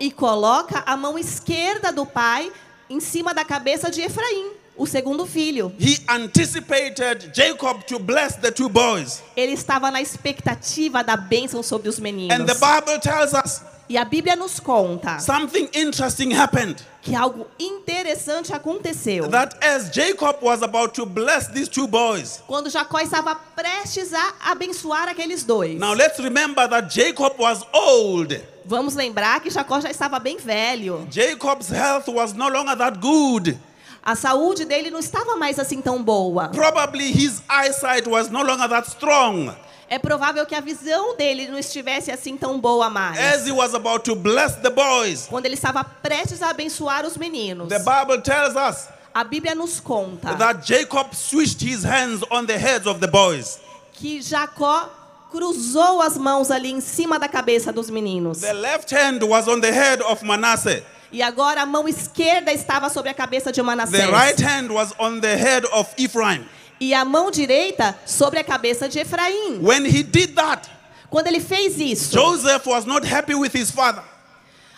e 0.00 0.10
coloca 0.10 0.82
a 0.84 0.96
mão 0.96 1.18
esquerda 1.18 1.92
do 1.92 2.04
pai 2.04 2.52
em 2.90 3.00
cima 3.00 3.32
da 3.32 3.44
cabeça 3.44 3.90
de 3.90 4.02
Efraim, 4.02 4.50
o 4.76 4.86
segundo 4.86 5.24
filho. 5.26 5.72
He 5.78 5.98
anticipated 6.08 7.30
Jacob 7.32 7.84
to 7.84 7.98
bless 7.98 8.36
the 8.36 8.50
two 8.50 8.68
boys. 8.68 9.22
Ele 9.36 9.52
estava 9.52 9.90
na 9.90 10.02
expectativa 10.02 11.02
da 11.02 11.16
bênção 11.16 11.62
sobre 11.62 11.88
os 11.88 11.98
meninos. 11.98 12.38
And 12.38 12.44
the 12.44 12.54
Bible 12.54 13.00
tells 13.00 13.32
us 13.32 13.62
E 13.88 13.96
a 13.96 14.04
Bíblia 14.04 14.34
nos 14.34 14.58
conta 14.58 15.18
something 15.20 15.68
interesting 15.72 16.32
happened. 16.34 16.76
que 17.02 17.14
algo 17.14 17.46
interessante 17.58 18.52
aconteceu. 18.52 19.28
That 19.28 19.56
as 19.64 19.90
Jacob 19.90 20.42
was 20.42 20.62
about 20.62 20.92
to 20.94 21.06
bless 21.06 21.46
these 21.48 21.68
two 21.68 21.86
boys, 21.86 22.42
Quando 22.48 22.68
Jacó 22.68 22.98
estava 23.00 23.36
prestes 23.54 24.12
a 24.12 24.34
abençoar 24.50 25.08
aqueles 25.08 25.44
dois. 25.44 25.78
now 25.78 25.94
let's 25.94 26.18
remember 26.18 26.68
that 26.68 26.88
Jacob 26.92 27.38
was 27.38 27.64
old. 27.72 28.40
Vamos 28.64 28.96
lembrar 28.96 29.40
que 29.40 29.50
Jacó 29.50 29.80
já 29.80 29.90
estava 29.90 30.18
bem 30.18 30.36
velho. 30.38 31.06
Jacob's 31.08 31.68
health 31.68 32.08
was 32.08 32.32
no 32.32 32.48
longer 32.48 32.76
that 32.76 32.98
good. 32.98 33.56
A 34.02 34.14
saúde 34.16 34.64
dele 34.64 34.90
não 34.90 34.98
estava 35.00 35.36
mais 35.36 35.58
assim 35.58 35.80
tão 35.80 36.02
boa. 36.02 36.48
Probably 36.48 37.10
his 37.12 37.40
eyesight 37.48 38.08
was 38.08 38.28
no 38.30 38.42
longer 38.42 38.68
that 38.68 38.88
strong. 38.88 39.54
É 39.88 39.98
provável 39.98 40.44
que 40.44 40.54
a 40.54 40.60
visão 40.60 41.16
dele 41.16 41.46
não 41.48 41.58
estivesse 41.58 42.10
assim 42.10 42.36
tão 42.36 42.58
boa 42.58 42.90
mais. 42.90 43.18
As 43.18 43.46
he 43.46 43.52
was 43.52 43.72
about 43.74 44.04
to 44.04 44.16
bless 44.16 44.56
the 44.56 44.70
boys, 44.70 45.26
Quando 45.28 45.46
ele 45.46 45.54
estava 45.54 45.84
prestes 45.84 46.42
a 46.42 46.50
abençoar 46.50 47.04
os 47.06 47.16
meninos. 47.16 47.68
the 47.68 47.78
Bible 47.78 48.20
tells 48.22 48.56
us 48.56 48.88
A 49.14 49.22
Bíblia 49.24 49.54
nos 49.54 49.80
conta 49.80 50.34
that 50.34 50.60
Jacob 50.66 51.14
switched 51.14 51.62
his 51.62 51.84
hands 51.84 52.22
on 52.30 52.46
the 52.46 52.58
heads 52.58 52.86
of 52.86 53.00
the 53.00 53.06
boys. 53.06 53.58
que 53.92 54.20
Jacó 54.20 54.90
cruzou 55.30 56.02
as 56.02 56.18
mãos 56.18 56.50
ali 56.50 56.70
em 56.72 56.80
cima 56.80 57.18
da 57.18 57.28
cabeça 57.28 57.72
dos 57.72 57.88
meninos. 57.88 58.40
The 58.40 58.52
left 58.52 58.92
hand 58.94 59.22
was 59.22 59.46
on 59.48 59.60
the 59.60 59.70
head 59.70 60.02
of 60.02 60.24
Manasseh. 60.24 60.82
E 61.12 61.22
agora 61.22 61.62
a 61.62 61.66
mão 61.66 61.88
esquerda 61.88 62.52
estava 62.52 62.90
sobre 62.90 63.10
a 63.10 63.14
cabeça 63.14 63.52
de 63.52 63.62
Manassés. 63.62 64.04
The 64.04 64.10
right 64.10 64.42
hand 64.44 64.70
was 64.70 64.92
on 64.98 65.20
the 65.20 65.36
head 65.36 65.66
of 65.72 65.88
Ephraim. 65.96 66.44
E 66.80 66.92
a 66.94 67.04
mão 67.04 67.30
direita 67.30 67.98
sobre 68.04 68.38
a 68.38 68.44
cabeça 68.44 68.88
de 68.88 68.98
Efraim. 68.98 69.58
When 69.62 69.86
he 69.86 70.02
did 70.02 70.34
that, 70.34 70.68
Quando 71.10 71.28
ele 71.28 71.40
fez 71.40 71.78
isso, 71.78 72.12
Joseph 72.12 72.66
was 72.66 72.84
not 72.84 73.06
happy 73.06 73.34
with 73.34 73.52
his 73.54 73.70
father. 73.70 74.02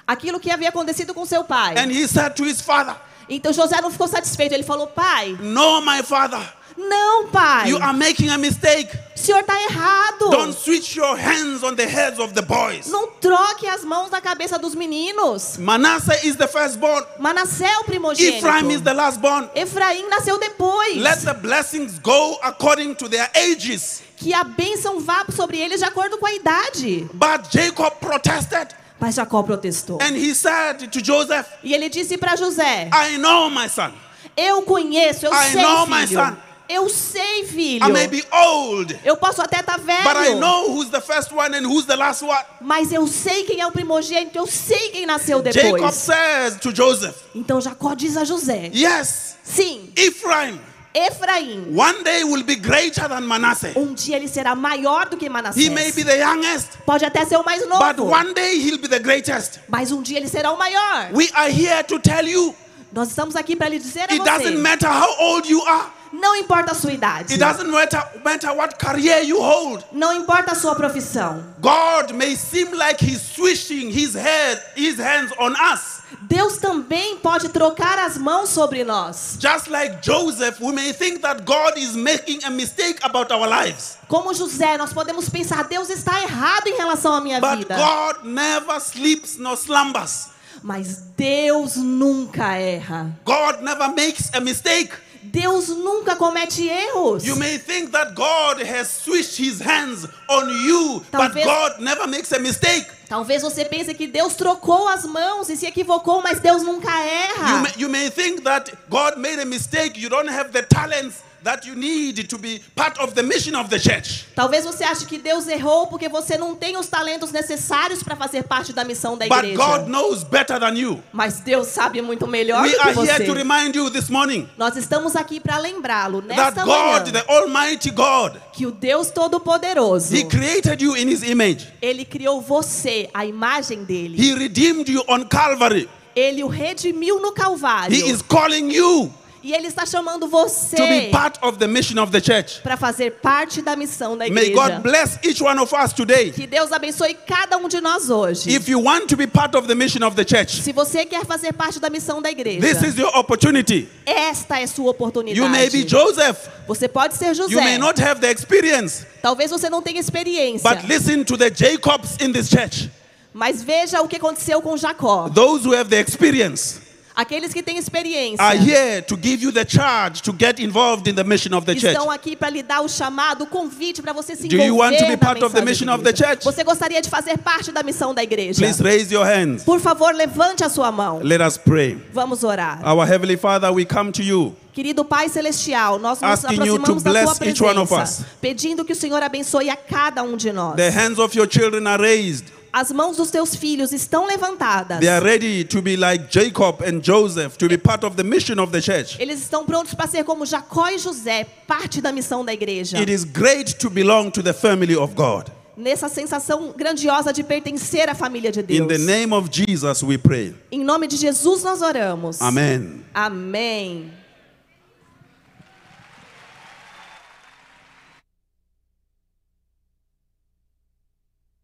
aquilo 0.06 0.38
que 0.40 0.50
havia 0.50 0.68
acontecido 0.68 1.12
com 1.14 1.24
seu 1.26 1.44
pai. 1.44 1.74
And 1.76 1.90
he 1.90 2.06
said 2.06 2.34
to 2.36 2.44
his 2.44 2.60
father, 2.60 2.94
Então 3.28 3.52
José 3.52 3.80
não 3.80 3.90
ficou 3.90 4.06
satisfeito. 4.08 4.52
Ele 4.54 4.62
falou: 4.62 4.86
Pai, 4.86 5.36
No, 5.40 5.80
my 5.82 6.02
father, 6.02 6.40
não, 6.76 7.28
pai. 7.28 7.70
you 7.70 7.76
are 7.82 7.92
making 7.92 8.30
a 8.30 8.38
mistake. 8.38 8.96
O 9.20 9.24
senhor 9.28 9.40
está 9.40 9.60
errado. 9.62 10.30
Don't 10.30 10.52
switch 10.56 10.96
your 10.96 11.16
hands 11.16 11.62
on 11.64 11.74
the 11.74 11.86
heads 11.86 12.18
of 12.20 12.32
the 12.34 12.42
boys. 12.42 12.86
Não 12.86 13.08
troque 13.20 13.66
as 13.66 13.82
mãos 13.84 14.10
na 14.10 14.20
cabeça 14.20 14.58
dos 14.58 14.74
meninos. 14.74 15.56
Manasseh 15.58 16.26
is 16.26 16.36
the 16.36 16.46
firstborn, 16.46 17.04
Manassé 17.18 17.66
é 17.66 17.78
o 17.80 17.84
primogênito. 17.84 18.38
Ephraim 18.38 18.70
is 18.72 18.80
the 18.82 18.92
lastborn. 18.92 19.48
Efraim 19.54 20.08
nasceu 20.08 20.38
depois. 20.38 20.96
Let 20.96 21.18
the 21.24 21.34
blessings 21.34 21.98
go 21.98 22.38
according 22.42 22.94
to 22.94 23.08
their 23.08 23.28
ages. 23.34 24.02
Que 24.16 24.32
a 24.32 24.44
bênção 24.44 25.00
vá 25.00 25.24
sobre 25.34 25.58
eles 25.58 25.80
de 25.80 25.84
acordo 25.86 26.16
com 26.18 26.26
a 26.26 26.32
idade. 26.32 27.08
But 27.12 27.50
Jacob 27.50 27.96
protested 28.00 28.68
Mas 29.00 29.14
Jacó 29.16 29.42
protestou. 29.42 29.98
and 30.00 30.16
he 30.16 30.34
said 30.34 30.90
to 30.90 31.00
Joseph, 31.04 31.46
E 31.62 31.74
ele 31.74 31.88
disse 31.88 32.16
para 32.16 32.36
José: 32.36 32.88
I 32.92 33.16
know, 33.18 33.50
my 33.50 33.68
son, 33.68 33.92
Eu 34.36 34.62
conheço, 34.62 35.26
eu 35.26 35.32
I 35.32 35.50
sei, 35.52 35.62
know, 35.62 35.86
my 35.86 36.06
filho. 36.06 36.20
son. 36.20 36.36
Eu 36.68 36.88
sei, 36.90 37.44
filho. 37.46 37.86
I 37.86 37.90
may 37.90 38.06
be 38.06 38.22
old, 38.30 38.98
Eu 39.04 39.16
posso 39.16 39.40
até 39.40 39.60
estar 39.60 39.78
velho. 39.78 40.02
but 40.04 40.16
I 40.16 40.34
know 40.34 40.70
who's 40.70 40.90
the 40.90 41.00
first 41.00 41.32
one 41.32 41.54
and 41.56 41.66
who's 41.66 41.86
the 41.86 41.96
last 41.96 42.22
one. 42.22 42.44
Mas 42.60 42.92
eu 42.92 43.06
sei 43.06 43.44
quem 43.44 43.60
é 43.60 43.66
o 43.66 43.72
primogênito, 43.72 44.36
eu 44.38 44.46
sei 44.46 44.90
quem 44.90 45.06
nasceu 45.06 45.38
Jacob 45.42 45.52
depois. 45.54 45.94
says 45.94 46.56
to 46.60 46.70
Joseph, 46.74 47.16
Então 47.34 47.60
Jacó 47.60 47.94
diz 47.94 48.16
a 48.16 48.24
José: 48.24 48.70
Yes, 48.74 49.36
Sim, 49.42 49.90
Ephraim 49.96 50.60
Efraim, 50.94 51.74
one 51.76 52.02
day 52.02 52.24
will 52.24 52.42
be 52.42 52.56
greater 52.56 53.08
than 53.08 53.20
Manasseh. 53.20 53.72
um 53.76 53.94
dia 53.94 54.16
ele 54.16 54.26
será 54.26 54.54
maior 54.54 55.08
do 55.08 55.16
que 55.16 55.26
He 55.26 55.28
Manassés. 55.28 55.68
may 55.70 55.92
be 55.92 56.02
the 56.02 56.16
youngest, 56.18 56.68
Pode 56.84 57.04
até 57.04 57.24
ser 57.24 57.36
o 57.36 57.44
mais 57.44 57.60
but 57.62 57.96
novo, 57.96 58.10
one 58.10 58.32
day 58.34 58.56
he'll 58.58 58.78
be 58.78 58.88
the 58.88 58.98
greatest. 58.98 59.60
mas 59.68 59.92
um 59.92 60.02
dia 60.02 60.16
ele 60.18 60.28
será 60.28 60.50
o 60.50 60.58
maior. 60.58 61.10
We 61.12 61.30
are 61.34 61.50
here 61.50 61.82
to 61.84 61.98
tell 61.98 62.26
you 62.26 62.54
Nós 62.92 63.08
estamos 63.10 63.36
aqui 63.36 63.54
para 63.54 63.68
lhe 63.68 63.78
dizer 63.78 64.00
a 64.10 64.12
it 64.14 64.18
doesn't 64.24 64.54
você: 64.54 64.56
matter 64.56 64.88
how 64.90 65.14
old 65.20 65.48
you 65.48 65.62
are, 65.62 65.86
não 66.12 66.36
importa 66.36 66.72
a 66.72 66.74
sua 66.74 66.92
idade, 66.92 67.34
it 67.34 67.38
doesn't 67.38 67.70
matter, 67.70 68.02
matter 68.24 68.50
what 68.52 68.76
career 68.78 69.22
you 69.24 69.40
hold. 69.40 69.84
não 69.92 70.12
importa 70.12 70.52
a 70.52 70.54
sua 70.54 70.74
profissão. 70.74 71.44
God 71.60 72.12
may 72.14 72.36
seem 72.36 72.74
like 72.74 73.04
he's 73.04 73.20
switching 73.20 73.90
his 73.90 74.14
head, 74.14 74.62
his 74.76 74.98
hands 74.98 75.32
on 75.38 75.52
us. 75.72 75.98
Deus 76.22 76.58
também 76.58 77.16
pode 77.18 77.48
trocar 77.50 77.98
as 77.98 78.16
mãos 78.18 78.48
sobre 78.50 78.82
nós. 78.84 79.36
Just 79.40 79.68
like 79.68 79.98
Joseph, 80.02 80.60
we 80.60 80.72
may 80.72 80.92
think 80.92 81.20
that 81.20 81.42
God 81.44 81.76
is 81.76 81.94
making 81.94 82.42
a 82.44 82.50
mistake 82.50 82.98
about 83.02 83.30
our 83.32 83.46
lives. 83.46 83.96
Como 84.08 84.32
José, 84.34 84.76
nós 84.78 84.92
podemos 84.92 85.28
pensar, 85.28 85.64
Deus 85.64 85.88
está 85.90 86.22
errado 86.22 86.66
em 86.66 86.76
relação 86.76 87.14
à 87.14 87.20
minha 87.20 87.40
But 87.40 87.58
vida. 87.58 87.76
God 87.76 88.24
never 88.24 88.80
sleeps 88.80 89.36
nor 89.36 89.56
slumbers. 89.56 90.28
Mas 90.62 91.02
Deus 91.16 91.76
nunca 91.76 92.56
erra. 92.56 93.12
God 93.24 93.60
never 93.62 93.88
makes 93.94 94.28
a 94.34 94.40
mistake. 94.40 94.92
Deus 95.30 95.68
nunca 95.68 96.16
comete 96.16 96.68
erros. 96.68 97.24
You 97.24 97.36
may 97.36 97.58
think 97.58 97.92
that 97.92 98.14
God 98.14 98.60
has 98.62 98.88
switched 98.88 99.36
his 99.36 99.60
hands 99.60 100.06
on 100.28 100.48
you, 100.48 101.02
but 101.10 101.18
Talvez- 101.34 101.44
God 101.44 101.80
never 101.80 102.06
makes 102.06 102.32
a 102.32 102.38
mistake. 102.38 102.86
Talvez 103.08 103.42
você 103.42 103.64
pense 103.64 103.92
que 103.94 104.06
Deus 104.06 104.34
trocou 104.36 104.86
as 104.88 105.04
mãos 105.04 105.48
e 105.48 105.56
se 105.56 105.66
equivocou, 105.66 106.22
mas 106.22 106.40
Deus 106.40 106.62
nunca 106.62 106.88
You 106.88 107.08
erra. 107.08 107.62
may, 107.62 107.72
you 107.76 107.88
may 107.88 108.10
think 108.10 108.42
that 108.44 108.70
God 108.90 109.16
made 109.18 109.38
a 109.40 109.46
mistake. 109.46 109.96
You 109.98 110.08
don't 110.08 110.28
have 110.28 110.50
the 110.52 110.62
talents 110.62 111.22
that 111.44 111.66
you 111.66 111.74
need 111.74 112.28
to 112.28 112.38
be 112.38 112.60
part 112.74 112.98
of 113.00 113.14
the 113.14 113.22
mission 113.22 113.54
of 113.54 113.68
the 113.70 113.78
church. 113.78 114.26
Talvez 114.34 114.64
você 114.64 114.84
ache 114.84 115.04
que 115.06 115.18
Deus 115.18 115.46
errou 115.48 115.86
porque 115.86 116.08
você 116.08 116.36
não 116.36 116.54
tem 116.54 116.76
os 116.76 116.86
talentos 116.88 117.30
necessários 117.32 118.02
para 118.02 118.16
fazer 118.16 118.42
parte 118.44 118.72
da 118.72 118.84
missão 118.84 119.16
da 119.16 119.26
But 119.26 119.38
igreja. 119.44 119.56
God 119.56 119.88
knows 119.88 120.24
better 120.24 120.58
than 120.58 120.74
you. 120.76 121.02
Mas 121.12 121.40
Deus 121.40 121.68
sabe 121.68 122.02
muito 122.02 122.26
melhor 122.26 122.62
We 122.62 122.70
do 122.70 122.74
que 122.76 122.80
are 122.88 122.94
here 123.10 123.24
to 123.26 123.32
você. 123.32 123.38
remind 123.38 123.74
you 123.76 123.90
this 123.90 124.08
morning 124.10 124.48
Nós 124.56 124.76
estamos 124.76 125.14
aqui 125.16 125.40
para 125.40 125.58
lembrá-lo 125.58 126.22
that 126.22 126.36
nesta 126.36 126.66
manhã 126.66 127.04
God, 127.04 127.12
the 127.12 127.24
Almighty 127.28 127.90
God, 127.90 128.36
que 128.52 128.66
o 128.66 128.70
Deus 128.70 129.10
Todo-Poderoso, 129.10 130.14
He 130.14 130.24
created 130.24 130.82
you 130.82 130.96
in 130.96 131.08
His 131.08 131.22
image. 131.22 131.68
ele 131.80 132.04
criou 132.04 132.40
você, 132.40 133.08
a 133.14 133.24
imagem 133.24 133.84
dele. 133.84 134.16
He 134.20 134.34
redeemed 134.34 134.88
you 134.90 135.02
on 135.08 135.24
Calvary. 135.24 135.88
Ele 136.16 136.42
o 136.42 136.48
redimiu 136.48 137.20
no 137.20 137.30
Calvário. 137.32 137.94
He 137.96 138.10
is 138.10 138.20
calling 138.22 138.72
you 138.72 139.12
E 139.42 139.52
ele 139.52 139.68
está 139.68 139.86
chamando 139.86 140.20
to 140.20 140.26
be 140.28 140.32
você 140.32 141.08
part 141.12 141.38
of 141.42 141.58
the 141.58 141.66
mission 141.66 142.00
of 142.02 142.10
the 142.10 142.20
church. 142.20 142.60
para 142.62 142.76
fazer 142.76 143.12
parte 143.22 143.62
da 143.62 143.76
missão 143.76 144.16
da 144.16 144.28
May 144.28 144.46
igreja. 144.46 144.54
God 144.54 144.82
bless 144.82 145.18
each 145.22 145.42
one 145.42 145.58
of 145.60 145.72
us 145.74 145.92
today. 145.92 146.32
Que 146.32 146.46
Deus 146.46 146.72
abençoe 146.72 147.14
cada 147.26 147.56
um 147.56 147.68
de 147.68 147.80
nós 147.80 148.10
hoje. 148.10 148.50
If 148.50 148.68
you 148.68 148.82
want 148.82 149.06
to 149.08 149.16
be 149.16 149.26
part 149.26 149.56
of 149.56 149.68
the 149.68 149.74
mission 149.74 150.04
of 150.04 150.16
the 150.16 150.24
church, 150.24 150.62
Se 150.62 150.72
você 150.72 151.06
quer 151.06 151.24
fazer 151.24 151.52
parte 151.52 151.78
da 151.78 151.88
missão 151.88 152.20
da 152.20 152.30
igreja, 152.30 152.60
this 152.60 152.82
is 152.82 152.98
your 152.98 153.16
opportunity. 153.16 153.88
esta 154.04 154.60
é 154.60 154.66
sua 154.66 154.90
oportunidade. 154.90 155.38
You 155.38 155.48
may 155.48 155.70
be 155.70 155.86
Joseph. 155.86 156.48
Você 156.66 156.88
pode 156.88 157.14
ser 157.14 157.34
José. 157.34 157.52
You 157.52 157.60
may 157.62 157.78
not 157.78 158.00
have 158.02 158.20
the 158.20 158.30
experience, 158.30 159.06
Talvez 159.22 159.50
você 159.50 159.70
não 159.70 159.80
tenha 159.80 160.00
experiência. 160.00 160.68
but 160.68 160.84
listen 160.88 161.24
to 161.24 161.36
the 161.36 161.50
Jacobs 161.50 162.16
in 162.20 162.32
this 162.32 162.48
church. 162.48 162.90
Mas 163.32 163.62
veja 163.62 164.02
o 164.02 164.08
que 164.08 164.16
aconteceu 164.16 164.60
com 164.60 164.76
Jacó. 164.76 165.28
Those 165.32 165.64
who 165.66 165.74
have 165.74 165.88
the 165.88 166.00
experience 166.00 166.80
Aqueles 167.18 167.52
que 167.52 167.64
têm 167.64 167.76
experiência 167.78 168.40
are 168.40 168.56
here 168.56 169.02
to 169.02 169.18
give 169.20 169.42
you 169.42 169.50
the 169.50 169.66
charge 169.68 170.22
to 170.22 170.32
get 170.38 170.60
involved 170.60 171.10
in 171.10 171.14
the 171.16 171.24
mission 171.24 171.52
of 171.52 171.66
the 171.66 171.74
church. 171.74 171.88
estão 171.88 172.08
aqui 172.08 172.36
para 172.36 172.48
lhe 172.48 172.62
dar 172.62 172.80
o 172.80 172.88
chamado, 172.88 173.42
o 173.42 173.46
convite 173.48 174.00
para 174.00 174.12
você 174.12 174.36
se 174.36 174.46
Do 174.46 174.54
envolver 174.54 174.66
you 174.68 174.76
want 174.76 174.96
to 174.96 175.04
be 175.04 175.16
part 175.16 175.42
of 175.42 175.52
the 175.52 175.60
mission 175.60 175.92
of 175.92 176.04
the 176.04 176.14
church? 176.14 176.44
Você 176.44 176.62
gostaria 176.62 177.02
de 177.02 177.10
fazer 177.10 177.36
parte 177.38 177.72
da 177.72 177.82
missão 177.82 178.14
da 178.14 178.22
igreja? 178.22 178.60
Please 178.60 178.80
raise 178.80 179.12
your 179.12 179.26
hands. 179.26 179.64
Por 179.64 179.80
favor, 179.80 180.14
levante 180.14 180.62
a 180.62 180.68
sua 180.68 180.92
mão. 180.92 181.18
Let 181.20 181.40
us 181.40 181.58
pray. 181.58 181.98
Vamos 182.12 182.44
orar. 182.44 182.80
Our 182.86 183.04
Heavenly 183.04 183.36
Father, 183.36 183.72
we 183.72 183.84
come 183.84 184.12
to 184.12 184.22
you. 184.22 184.54
Querido 184.72 185.04
Pai 185.04 185.28
Celestial, 185.28 185.98
nós 185.98 186.20
nos 186.20 186.30
Asking 186.30 186.54
aproximamos 186.54 187.02
da 187.02 187.24
tua 187.24 187.34
presença, 187.34 188.26
pedindo 188.40 188.84
que 188.84 188.92
o 188.92 188.96
Senhor 188.96 189.20
abençoe 189.20 189.68
a 189.68 189.74
cada 189.74 190.22
um 190.22 190.36
de 190.36 190.52
nós. 190.52 190.76
The 190.76 190.90
hands 190.90 191.18
of 191.18 191.36
your 191.36 191.48
children 191.50 191.88
are 191.88 192.00
raised. 192.00 192.44
As 192.78 192.92
mãos 192.92 193.16
dos 193.16 193.28
teus 193.28 193.56
filhos 193.56 193.90
estão 193.90 194.24
levantadas. 194.24 195.00
They 195.00 195.08
are 195.08 195.24
ready 195.24 195.64
to 195.64 195.82
be 195.82 195.96
like 195.96 196.26
Jacob 196.30 196.80
and 196.84 197.00
Joseph, 197.02 197.56
to 197.58 197.66
be 197.66 197.76
part 197.76 198.06
of 198.06 198.14
the 198.14 198.22
mission 198.22 198.60
of 198.60 198.70
the 198.70 198.80
church. 198.80 199.20
Eles 199.20 199.40
estão 199.40 199.66
prontos 199.66 199.94
para 199.94 200.06
ser 200.06 200.22
como 200.22 200.46
Jacó 200.46 200.88
e 200.88 200.96
José, 200.96 201.44
parte 201.66 202.00
da 202.00 202.12
missão 202.12 202.44
da 202.44 202.52
igreja. 202.52 202.96
It 202.96 203.12
is 203.12 203.24
great 203.24 203.74
to 203.78 203.90
belong 203.90 204.30
to 204.30 204.44
the 204.44 204.52
family 204.52 204.94
of 204.94 205.12
God. 205.16 205.48
Nessa 205.76 206.08
sensação 206.08 206.72
grandiosa 206.76 207.32
de 207.32 207.42
pertencer 207.42 208.08
à 208.08 208.14
família 208.14 208.52
de 208.52 208.62
Deus. 208.62 208.78
In 208.78 208.86
the 208.86 208.98
name 208.98 209.34
of 209.34 209.48
Jesus, 209.50 210.04
we 210.04 210.16
pray. 210.16 210.54
Em 210.70 210.84
nome 210.84 211.08
de 211.08 211.16
Jesus 211.16 211.64
nós 211.64 211.82
oramos. 211.82 212.40
Amen. 212.40 213.02
Amém. 213.12 214.12